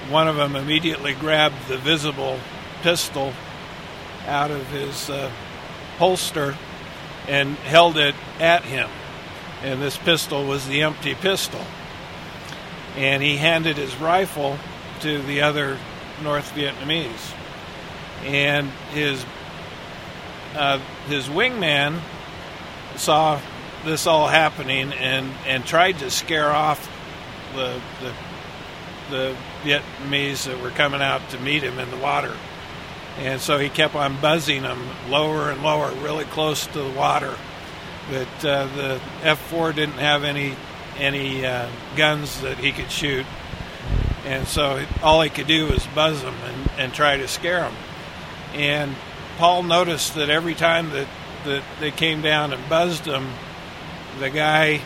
one 0.10 0.28
of 0.28 0.36
them 0.36 0.56
immediately 0.56 1.13
grabbed 1.13 1.67
the 1.67 1.78
visible 1.78 2.39
pistol 2.82 3.34
out 4.28 4.52
of 4.52 4.67
his 4.67 5.10
uh, 5.10 5.32
holster 5.98 6.58
and 7.28 7.56
held 7.58 7.98
it 7.98 8.15
at 8.39 8.63
him. 8.63 8.89
And 9.62 9.82
this 9.82 9.98
pistol 9.98 10.46
was 10.46 10.67
the 10.67 10.82
empty 10.82 11.13
pistol. 11.13 11.62
And 12.96 13.22
he 13.22 13.38
handed 13.38 13.78
his 13.78 13.96
rifle 13.98 14.58
to 15.02 15.22
the 15.22 15.41
other 15.41 15.78
North 16.24 16.54
Vietnamese. 16.56 17.34
And 18.24 18.70
his 18.94 19.24
uh, 20.56 20.80
his 21.08 21.28
wingman 21.30 22.02
saw 22.98 23.39
this 23.86 24.08
all 24.08 24.28
happening 24.28 24.94
and, 24.94 25.32
and 25.46 25.65
tried 25.65 26.00
to 26.00 26.12
scare 26.12 26.52
off 26.52 26.89
the, 27.56 27.82
the 28.02 28.13
the 29.12 29.36
Vietnamese 29.63 30.46
that 30.46 30.60
were 30.63 30.72
coming 30.72 31.02
out 31.02 31.30
to 31.30 31.39
meet 31.39 31.62
him 31.62 31.78
in 31.78 31.91
the 31.91 31.98
water. 31.98 32.36
And 33.17 33.39
so 33.39 33.60
he 33.60 33.70
kept 33.70 33.94
on 33.94 34.20
buzzing 34.20 34.63
them 34.63 34.82
lower 35.10 35.52
and 35.52 35.62
lower, 35.62 35.91
really 35.96 36.24
close 36.26 36.65
to 36.67 36.82
the 36.82 36.89
water. 36.89 37.38
But 38.10 38.46
uh, 38.46 38.65
the 38.76 39.02
F4 39.22 39.76
didn't 39.76 40.00
have 40.00 40.24
any 40.24 40.56
any 40.98 41.46
uh, 41.46 41.70
guns 41.96 42.41
that 42.41 42.58
he 42.58 42.72
could 42.72 42.91
shoot, 42.91 43.26
and 44.26 44.48
so 44.48 44.86
all 45.02 45.22
he 45.22 45.30
could 45.30 45.48
do 45.48 45.67
was 45.67 45.86
buzz 45.88 46.22
them 46.22 46.36
and, 46.44 46.72
and 46.78 46.94
try 46.94 47.17
to 47.17 47.28
scare 47.28 47.62
them. 47.62 47.74
And 48.54 48.96
Paul 49.38 49.63
noticed 49.63 50.15
that 50.15 50.30
every 50.30 50.54
time 50.54 50.89
that, 50.91 51.08
that 51.46 51.63
they 51.80 51.91
came 51.91 52.22
down 52.22 52.52
and 52.52 52.70
buzzed 52.70 53.06
him, 53.06 53.30
the 54.19 54.30
guy 54.30 54.82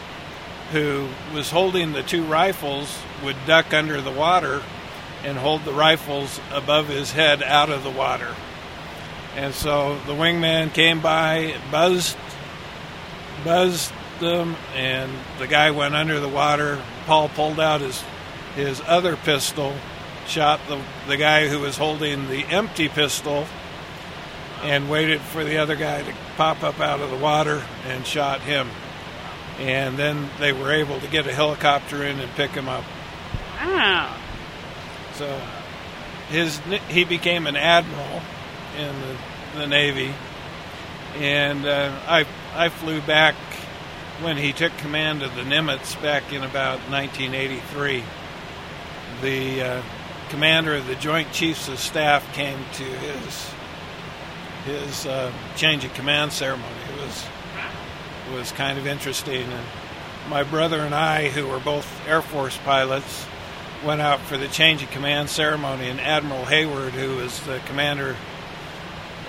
who 0.72 1.08
was 1.34 1.52
holding 1.52 1.94
the 1.94 2.04
two 2.04 2.24
rifles 2.24 2.98
would 3.24 3.36
duck 3.46 3.74
under 3.74 4.02
the 4.02 4.12
water 4.12 4.62
and 5.24 5.38
hold 5.38 5.64
the 5.64 5.74
rifles 5.74 6.40
above 6.52 6.88
his 6.88 7.12
head 7.12 7.42
out 7.44 7.70
of 7.70 7.84
the 7.84 7.90
water. 7.90 8.36
And 9.36 9.54
so 9.54 10.00
the 10.06 10.14
wingman 10.14 10.74
came 10.74 11.02
by, 11.02 11.56
buzzed, 11.72 12.18
buzzed 13.44 13.92
them, 14.20 14.56
and 14.74 15.12
the 15.40 15.48
guy 15.48 15.72
went 15.72 15.96
under 15.96 16.20
the 16.20 16.30
water. 16.30 16.82
Paul 17.06 17.30
pulled 17.30 17.60
out 17.60 17.82
his 17.82 18.04
his 18.56 18.82
other 18.86 19.18
pistol, 19.18 19.76
shot 20.28 20.62
the 20.70 20.82
the 21.08 21.18
guy 21.18 21.48
who 21.50 21.60
was 21.60 21.78
holding 21.78 22.30
the 22.30 22.46
empty 22.46 22.88
pistol, 22.88 23.46
and 24.64 24.90
waited 24.90 25.20
for 25.20 25.44
the 25.44 25.58
other 25.58 25.76
guy 25.76 26.02
to 26.02 26.14
pop 26.38 26.64
up 26.64 26.80
out 26.80 27.02
of 27.02 27.10
the 27.10 27.18
water 27.18 27.64
and 27.86 28.06
shot 28.06 28.42
him. 28.42 28.70
And 29.60 29.98
then 29.98 30.30
they 30.40 30.52
were 30.52 30.72
able 30.72 31.00
to 31.00 31.08
get 31.08 31.28
a 31.28 31.34
helicopter 31.34 32.04
in 32.04 32.20
and 32.20 32.32
pick 32.34 32.52
him 32.52 32.68
up. 32.68 32.84
Wow. 33.62 34.18
So 35.14 35.42
his 36.30 36.60
he 36.90 37.04
became 37.06 37.48
an 37.48 37.56
admiral 37.56 38.22
in 38.78 38.94
the, 39.02 39.60
the 39.60 39.68
Navy, 39.68 40.14
and 41.16 41.66
uh, 41.66 41.98
I 42.08 42.26
I 42.54 42.70
flew 42.70 43.02
back 43.02 43.36
when 44.22 44.38
he 44.38 44.54
took 44.54 44.76
command 44.78 45.24
of 45.24 45.36
the 45.36 45.42
Nimitz 45.42 46.02
back 46.02 46.32
in 46.34 46.44
about 46.44 46.80
1983. 46.90 48.04
The 49.22 49.62
uh, 49.62 49.82
commander 50.30 50.76
of 50.76 50.88
the 50.88 50.96
Joint 50.96 51.32
Chiefs 51.32 51.68
of 51.68 51.80
Staff 51.80 52.34
came 52.34 52.60
to 52.74 52.84
his 52.84 53.50
his 54.66 55.06
uh, 55.06 55.32
change 55.56 55.86
of 55.86 55.94
command 55.94 56.34
ceremony. 56.34 56.74
It 56.92 57.02
was 57.02 57.26
was 58.36 58.52
kind 58.52 58.78
of 58.78 58.86
interesting, 58.86 59.44
and 59.44 59.66
my 60.30 60.44
brother 60.44 60.80
and 60.82 60.94
I, 60.94 61.30
who 61.30 61.48
were 61.48 61.60
both 61.60 61.88
Air 62.08 62.22
Force 62.22 62.58
pilots, 62.58 63.26
went 63.84 64.02
out 64.02 64.20
for 64.22 64.38
the 64.38 64.48
change 64.48 64.84
of 64.84 64.92
command 64.92 65.30
ceremony, 65.30 65.88
and 65.88 66.00
Admiral 66.00 66.46
Hayward, 66.46 66.94
who 66.94 67.18
was 67.18 67.40
the 67.42 67.60
commander 67.66 68.16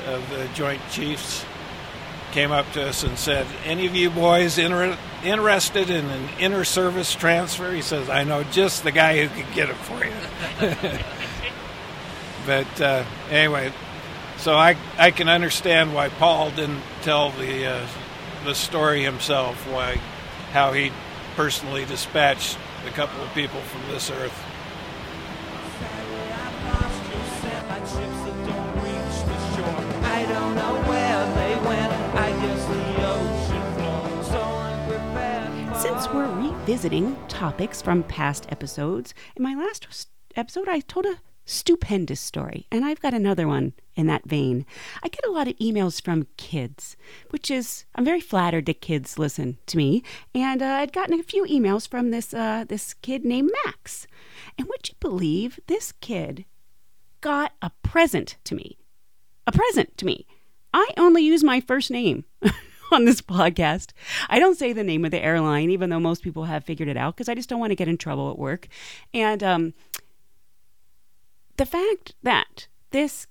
of 0.06 0.28
the 0.30 0.48
Joint 0.54 0.80
Chiefs, 0.90 1.44
came 2.32 2.52
up 2.52 2.70
to 2.72 2.88
us 2.88 3.02
and 3.02 3.18
said, 3.18 3.46
"Any 3.64 3.86
of 3.86 3.94
you 3.94 4.10
boys 4.10 4.58
inter- 4.58 4.98
interested 5.24 5.88
in 5.88 6.06
an 6.06 6.28
inter-service 6.38 7.14
transfer?" 7.14 7.72
He 7.72 7.82
says, 7.82 8.10
"I 8.10 8.24
know 8.24 8.42
just 8.44 8.82
the 8.82 8.92
guy 8.92 9.24
who 9.24 9.42
could 9.42 9.54
get 9.54 9.70
it 9.70 9.76
for 9.76 10.04
you." 10.04 10.12
but 12.46 12.80
uh, 12.80 13.04
anyway, 13.30 13.72
so 14.38 14.54
I 14.54 14.76
I 14.98 15.12
can 15.12 15.28
understand 15.28 15.94
why 15.94 16.08
Paul 16.08 16.50
didn't 16.50 16.82
tell 17.02 17.30
the 17.30 17.66
uh, 17.66 17.86
the 18.46 18.54
story 18.54 19.02
himself, 19.02 19.56
why 19.72 19.96
how 20.52 20.72
he 20.72 20.92
personally 21.34 21.84
dispatched 21.84 22.56
a 22.86 22.90
couple 22.90 23.20
of 23.20 23.34
people 23.34 23.60
from 23.62 23.82
this 23.90 24.08
earth. 24.08 24.32
I 30.04 30.24
don't 30.28 30.54
know 30.54 30.80
where 30.88 31.26
they 31.34 31.56
went. 31.66 31.92
I 32.14 32.30
guess 32.40 32.64
the 32.66 32.84
ocean 33.04 33.64
floor. 33.74 34.24
So 34.24 34.40
unprepared. 34.40 35.74
for 35.74 35.80
Since 35.80 36.08
we're 36.14 36.32
revisiting 36.36 37.16
topics 37.26 37.82
from 37.82 38.04
past 38.04 38.46
episodes, 38.48 39.12
in 39.34 39.42
my 39.42 39.54
last 39.54 40.08
episode, 40.36 40.68
I 40.68 40.80
told 40.80 41.06
a 41.06 41.18
stupendous 41.44 42.20
story, 42.20 42.68
and 42.70 42.84
I've 42.84 43.00
got 43.00 43.12
another 43.12 43.48
one 43.48 43.72
in 43.96 44.06
that 44.06 44.28
vein. 44.28 44.66
I 45.02 45.08
get 45.08 45.26
a 45.26 45.30
lot 45.30 45.48
of 45.48 45.56
emails 45.56 46.00
from 46.02 46.28
kids, 46.36 46.96
which 47.30 47.50
is 47.50 47.86
I'm 47.94 48.04
very 48.04 48.20
flattered 48.20 48.66
that 48.66 48.80
kids 48.80 49.18
listen 49.18 49.58
to 49.66 49.76
me, 49.76 50.02
and 50.34 50.62
uh, 50.62 50.66
I'd 50.66 50.92
gotten 50.92 51.18
a 51.18 51.22
few 51.22 51.44
emails 51.44 51.88
from 51.88 52.10
this 52.10 52.32
uh, 52.32 52.64
this 52.68 52.94
kid 52.94 53.24
named 53.24 53.50
Max, 53.64 54.06
and 54.58 54.68
would 54.68 54.88
you 54.88 54.94
believe 55.00 55.58
this 55.66 55.92
kid 55.92 56.44
got 57.20 57.52
a 57.62 57.70
present 57.82 58.36
to 58.44 58.54
me? 58.54 58.78
A 59.46 59.52
present 59.52 59.96
to 59.98 60.04
me. 60.04 60.26
I 60.74 60.90
only 60.98 61.22
use 61.22 61.42
my 61.42 61.60
first 61.60 61.90
name 61.90 62.24
on 62.92 63.06
this 63.06 63.22
podcast. 63.22 63.92
I 64.28 64.38
don't 64.38 64.58
say 64.58 64.72
the 64.72 64.84
name 64.84 65.04
of 65.04 65.10
the 65.10 65.24
airline, 65.24 65.70
even 65.70 65.88
though 65.88 66.00
most 66.00 66.22
people 66.22 66.44
have 66.44 66.64
figured 66.64 66.88
it 66.88 66.96
out, 66.96 67.16
because 67.16 67.28
I 67.28 67.34
just 67.34 67.48
don't 67.48 67.60
want 67.60 67.70
to 67.70 67.76
get 67.76 67.88
in 67.88 67.96
trouble 67.96 68.30
at 68.30 68.38
work. 68.38 68.68
And 69.14 69.42
um, 69.42 69.74
the 71.56 71.66
fact 71.66 72.14
that 72.22 72.66
this 72.90 73.26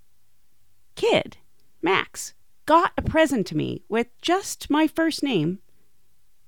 kid, 0.95 1.37
Max, 1.81 2.33
got 2.65 2.93
a 2.97 3.01
present 3.01 3.45
to 3.47 3.57
me 3.57 3.83
with 3.89 4.07
just 4.21 4.69
my 4.69 4.87
first 4.87 5.23
name, 5.23 5.59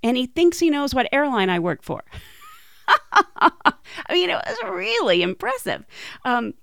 and 0.01 0.17
he 0.17 0.25
thinks 0.25 0.59
he 0.59 0.69
knows 0.69 0.93
what 0.93 1.09
airline 1.11 1.49
I 1.49 1.59
work 1.59 1.83
for. 1.83 2.03
I 2.87 4.13
mean, 4.13 4.29
it 4.29 4.35
was 4.35 4.57
really 4.69 5.21
impressive. 5.21 5.85
Um, 6.23 6.53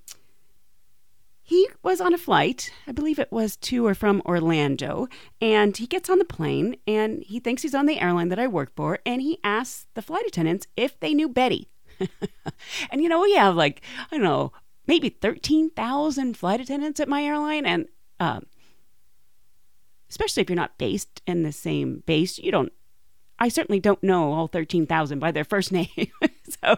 he 1.46 1.68
was 1.82 2.00
on 2.00 2.14
a 2.14 2.18
flight, 2.18 2.72
I 2.86 2.92
believe 2.92 3.18
it 3.18 3.30
was 3.30 3.56
to 3.58 3.86
or 3.86 3.94
from 3.94 4.22
Orlando, 4.24 5.08
and 5.42 5.76
he 5.76 5.86
gets 5.86 6.08
on 6.08 6.18
the 6.18 6.24
plane 6.24 6.76
and 6.86 7.22
he 7.22 7.38
thinks 7.38 7.60
he's 7.60 7.74
on 7.74 7.84
the 7.84 8.00
airline 8.00 8.30
that 8.30 8.38
I 8.38 8.46
work 8.46 8.72
for, 8.74 8.98
and 9.04 9.20
he 9.20 9.40
asks 9.44 9.86
the 9.92 10.00
flight 10.00 10.24
attendants 10.26 10.66
if 10.74 10.98
they 10.98 11.12
knew 11.12 11.28
Betty. 11.28 11.68
and 12.90 13.02
you 13.02 13.10
know, 13.10 13.20
we 13.20 13.34
have 13.34 13.54
like, 13.54 13.82
I 14.10 14.16
don't 14.16 14.24
know, 14.24 14.52
maybe 14.86 15.08
13,000 15.08 16.36
flight 16.36 16.60
attendants 16.60 17.00
at 17.00 17.08
my 17.08 17.22
airline, 17.22 17.66
and 17.66 17.86
um, 18.20 18.46
especially 20.08 20.42
if 20.42 20.50
you're 20.50 20.56
not 20.56 20.78
based 20.78 21.22
in 21.26 21.42
the 21.42 21.52
same 21.52 22.02
base, 22.06 22.38
you 22.38 22.50
don't. 22.50 22.72
I 23.36 23.48
certainly 23.48 23.80
don't 23.80 24.02
know 24.02 24.32
all 24.32 24.46
13,000 24.46 25.18
by 25.18 25.32
their 25.32 25.44
first 25.44 25.72
name. 25.72 25.88
so 26.62 26.76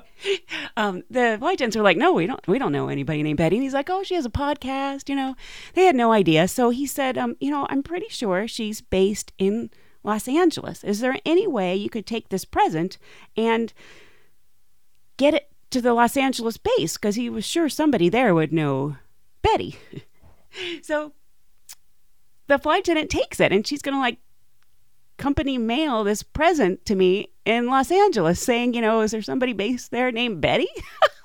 um, 0.76 1.02
the 1.10 1.36
flight 1.38 1.54
attendants 1.54 1.76
are 1.76 1.82
like, 1.82 1.98
"No, 1.98 2.12
we 2.12 2.26
don't. 2.26 2.46
We 2.48 2.58
don't 2.58 2.72
know 2.72 2.88
anybody 2.88 3.22
named 3.22 3.38
Betty." 3.38 3.56
And 3.56 3.62
he's 3.62 3.74
like, 3.74 3.90
"Oh, 3.90 4.02
she 4.02 4.14
has 4.14 4.26
a 4.26 4.30
podcast." 4.30 5.08
You 5.08 5.16
know, 5.16 5.36
they 5.74 5.84
had 5.84 5.96
no 5.96 6.12
idea. 6.12 6.48
So 6.48 6.70
he 6.70 6.86
said, 6.86 7.18
um, 7.18 7.36
"You 7.40 7.50
know, 7.50 7.66
I'm 7.68 7.82
pretty 7.82 8.08
sure 8.08 8.48
she's 8.48 8.80
based 8.80 9.32
in 9.38 9.70
Los 10.06 10.28
Angeles. 10.28 10.84
Is 10.84 11.00
there 11.00 11.16
any 11.26 11.46
way 11.46 11.74
you 11.74 11.90
could 11.90 12.06
take 12.06 12.28
this 12.28 12.44
present 12.44 12.96
and 13.36 13.72
get 15.16 15.34
it 15.34 15.50
to 15.76 15.82
the 15.82 15.94
Los 15.94 16.16
Angeles 16.16 16.56
base? 16.56 16.94
Because 16.94 17.16
he 17.16 17.28
was 17.28 17.44
sure 17.44 17.68
somebody 17.68 18.08
there 18.08 18.34
would 18.34 18.52
know 18.52 18.96
Betty." 19.42 19.76
so 20.82 21.12
the 22.46 22.58
flight 22.58 22.80
attendant 22.80 23.10
takes 23.10 23.40
it, 23.40 23.52
and 23.52 23.66
she's 23.66 23.82
gonna 23.82 24.00
like 24.00 24.18
company 25.16 25.58
mail 25.58 26.04
this 26.04 26.22
present 26.22 26.84
to 26.86 26.94
me 26.94 27.30
in 27.44 27.66
Los 27.66 27.90
Angeles 27.90 28.40
saying, 28.40 28.74
you 28.74 28.80
know, 28.80 29.00
is 29.00 29.12
there 29.12 29.22
somebody 29.22 29.52
based 29.52 29.90
there 29.90 30.12
named 30.12 30.40
Betty? 30.40 30.68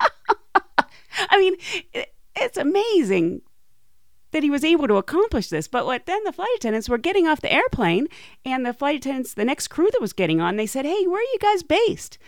I 1.30 1.38
mean, 1.38 1.56
it, 1.92 2.14
it's 2.34 2.56
amazing 2.56 3.42
that 4.30 4.42
he 4.42 4.50
was 4.50 4.64
able 4.64 4.88
to 4.88 4.96
accomplish 4.96 5.48
this. 5.48 5.68
But 5.68 5.84
what 5.84 6.06
then 6.06 6.24
the 6.24 6.32
flight 6.32 6.48
attendants 6.56 6.88
were 6.88 6.98
getting 6.98 7.26
off 7.26 7.42
the 7.42 7.52
airplane, 7.52 8.08
and 8.44 8.64
the 8.64 8.72
flight 8.72 8.96
attendants, 8.96 9.34
the 9.34 9.44
next 9.44 9.68
crew 9.68 9.90
that 9.92 10.00
was 10.00 10.12
getting 10.12 10.40
on, 10.40 10.56
they 10.56 10.66
said, 10.66 10.86
hey, 10.86 11.06
where 11.06 11.20
are 11.20 11.32
you 11.32 11.38
guys 11.40 11.62
based? 11.62 12.18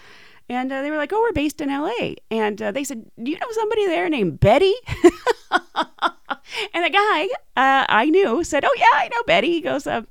And 0.48 0.70
uh, 0.70 0.82
they 0.82 0.90
were 0.90 0.96
like, 0.96 1.12
oh, 1.12 1.20
we're 1.20 1.32
based 1.32 1.60
in 1.60 1.70
LA. 1.70 2.14
And 2.30 2.60
uh, 2.60 2.70
they 2.70 2.84
said, 2.84 3.10
do 3.22 3.30
you 3.30 3.38
know 3.38 3.46
somebody 3.52 3.86
there 3.86 4.08
named 4.08 4.40
Betty? 4.40 4.74
and 6.74 6.84
the 6.84 6.90
guy 6.90 7.24
uh, 7.56 7.86
I 7.88 8.10
knew 8.10 8.44
said, 8.44 8.64
oh, 8.64 8.74
yeah, 8.76 8.86
I 8.92 9.08
know 9.08 9.22
Betty. 9.26 9.52
He 9.52 9.60
goes, 9.60 9.86
uh, 9.86 10.02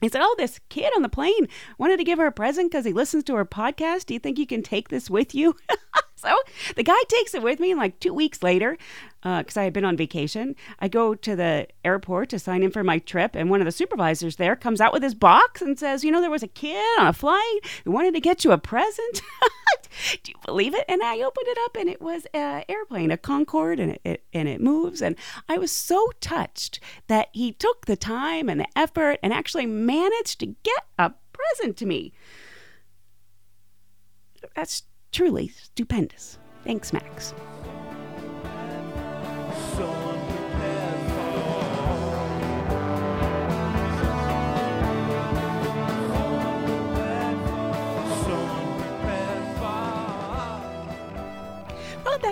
he 0.00 0.08
said, 0.08 0.22
Oh, 0.22 0.34
this 0.38 0.60
kid 0.70 0.92
on 0.96 1.02
the 1.02 1.08
plane 1.08 1.46
wanted 1.78 1.98
to 1.98 2.04
give 2.04 2.18
her 2.18 2.26
a 2.26 2.32
present 2.32 2.70
because 2.70 2.84
he 2.84 2.92
listens 2.92 3.24
to 3.24 3.34
her 3.34 3.44
podcast. 3.44 4.06
Do 4.06 4.14
you 4.14 4.20
think 4.20 4.38
you 4.38 4.46
can 4.46 4.62
take 4.62 4.88
this 4.88 5.10
with 5.10 5.34
you? 5.34 5.56
so 6.20 6.36
the 6.76 6.82
guy 6.82 7.00
takes 7.08 7.34
it 7.34 7.42
with 7.42 7.60
me, 7.60 7.70
and 7.70 7.80
like 7.80 7.98
two 7.98 8.12
weeks 8.12 8.42
later, 8.42 8.76
uh, 9.22 9.38
because 9.38 9.56
I 9.56 9.64
had 9.64 9.72
been 9.72 9.84
on 9.84 9.96
vacation, 9.96 10.54
I 10.78 10.88
go 10.88 11.14
to 11.14 11.36
the 11.36 11.66
airport 11.84 12.30
to 12.30 12.38
sign 12.38 12.62
in 12.62 12.70
for 12.70 12.84
my 12.84 12.98
trip, 12.98 13.34
and 13.34 13.50
one 13.50 13.60
of 13.60 13.64
the 13.64 13.72
supervisors 13.72 14.36
there 14.36 14.56
comes 14.56 14.80
out 14.80 14.92
with 14.92 15.02
his 15.02 15.14
box 15.14 15.62
and 15.62 15.78
says, 15.78 16.04
You 16.04 16.10
know, 16.10 16.20
there 16.20 16.30
was 16.30 16.42
a 16.42 16.48
kid 16.48 16.84
on 16.98 17.06
a 17.06 17.12
flight 17.12 17.60
who 17.84 17.90
wanted 17.90 18.14
to 18.14 18.20
get 18.20 18.44
you 18.44 18.52
a 18.52 18.58
present. 18.58 19.22
Do 20.22 20.32
you 20.32 20.38
believe 20.44 20.74
it? 20.74 20.84
And 20.88 21.02
I 21.02 21.20
opened 21.20 21.48
it 21.48 21.58
up, 21.64 21.76
and 21.76 21.88
it 21.88 22.00
was 22.00 22.26
an 22.32 22.64
airplane, 22.68 23.10
a 23.10 23.16
Concorde, 23.16 23.80
and 23.80 23.92
it, 23.92 24.00
it 24.04 24.24
and 24.32 24.48
it 24.48 24.60
moves. 24.60 25.02
And 25.02 25.16
I 25.48 25.58
was 25.58 25.72
so 25.72 26.10
touched 26.20 26.80
that 27.08 27.28
he 27.32 27.52
took 27.52 27.86
the 27.86 27.96
time 27.96 28.48
and 28.48 28.60
the 28.60 28.68
effort 28.76 29.18
and 29.22 29.32
actually 29.32 29.66
managed 29.66 30.40
to 30.40 30.46
get 30.46 30.84
a 30.98 31.12
present 31.32 31.76
to 31.78 31.86
me. 31.86 32.12
That's 34.54 34.84
truly 35.10 35.48
stupendous. 35.48 36.38
Thanks, 36.64 36.92
Max. 36.92 37.34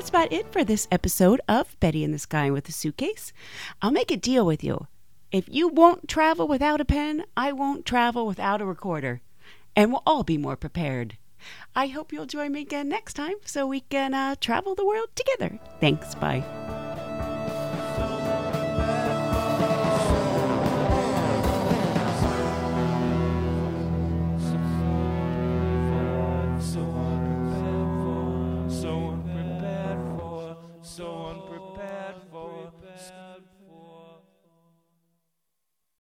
That's 0.08 0.10
about 0.10 0.32
it 0.32 0.50
for 0.52 0.64
this 0.64 0.88
episode 0.90 1.40
of 1.48 1.78
Betty 1.80 2.02
in 2.02 2.12
the 2.12 2.18
Sky 2.18 2.50
with 2.50 2.66
a 2.66 2.72
Suitcase. 2.72 3.32
I'll 3.82 3.90
make 3.90 4.10
a 4.10 4.16
deal 4.16 4.46
with 4.46 4.64
you. 4.64 4.86
If 5.30 5.46
you 5.50 5.68
won't 5.68 6.08
travel 6.08 6.48
without 6.48 6.80
a 6.80 6.86
pen, 6.86 7.24
I 7.36 7.52
won't 7.52 7.84
travel 7.84 8.26
without 8.26 8.62
a 8.62 8.64
recorder. 8.64 9.20
And 9.76 9.92
we'll 9.92 10.04
all 10.06 10.22
be 10.22 10.38
more 10.38 10.56
prepared. 10.56 11.18
I 11.74 11.88
hope 11.88 12.12
you'll 12.12 12.26
join 12.26 12.52
me 12.52 12.62
again 12.62 12.88
next 12.88 13.14
time 13.14 13.36
so 13.44 13.66
we 13.66 13.80
can 13.80 14.14
uh, 14.14 14.36
travel 14.40 14.74
the 14.74 14.84
world 14.84 15.08
together. 15.14 15.58
Thanks. 15.80 16.14
Bye. 16.14 16.44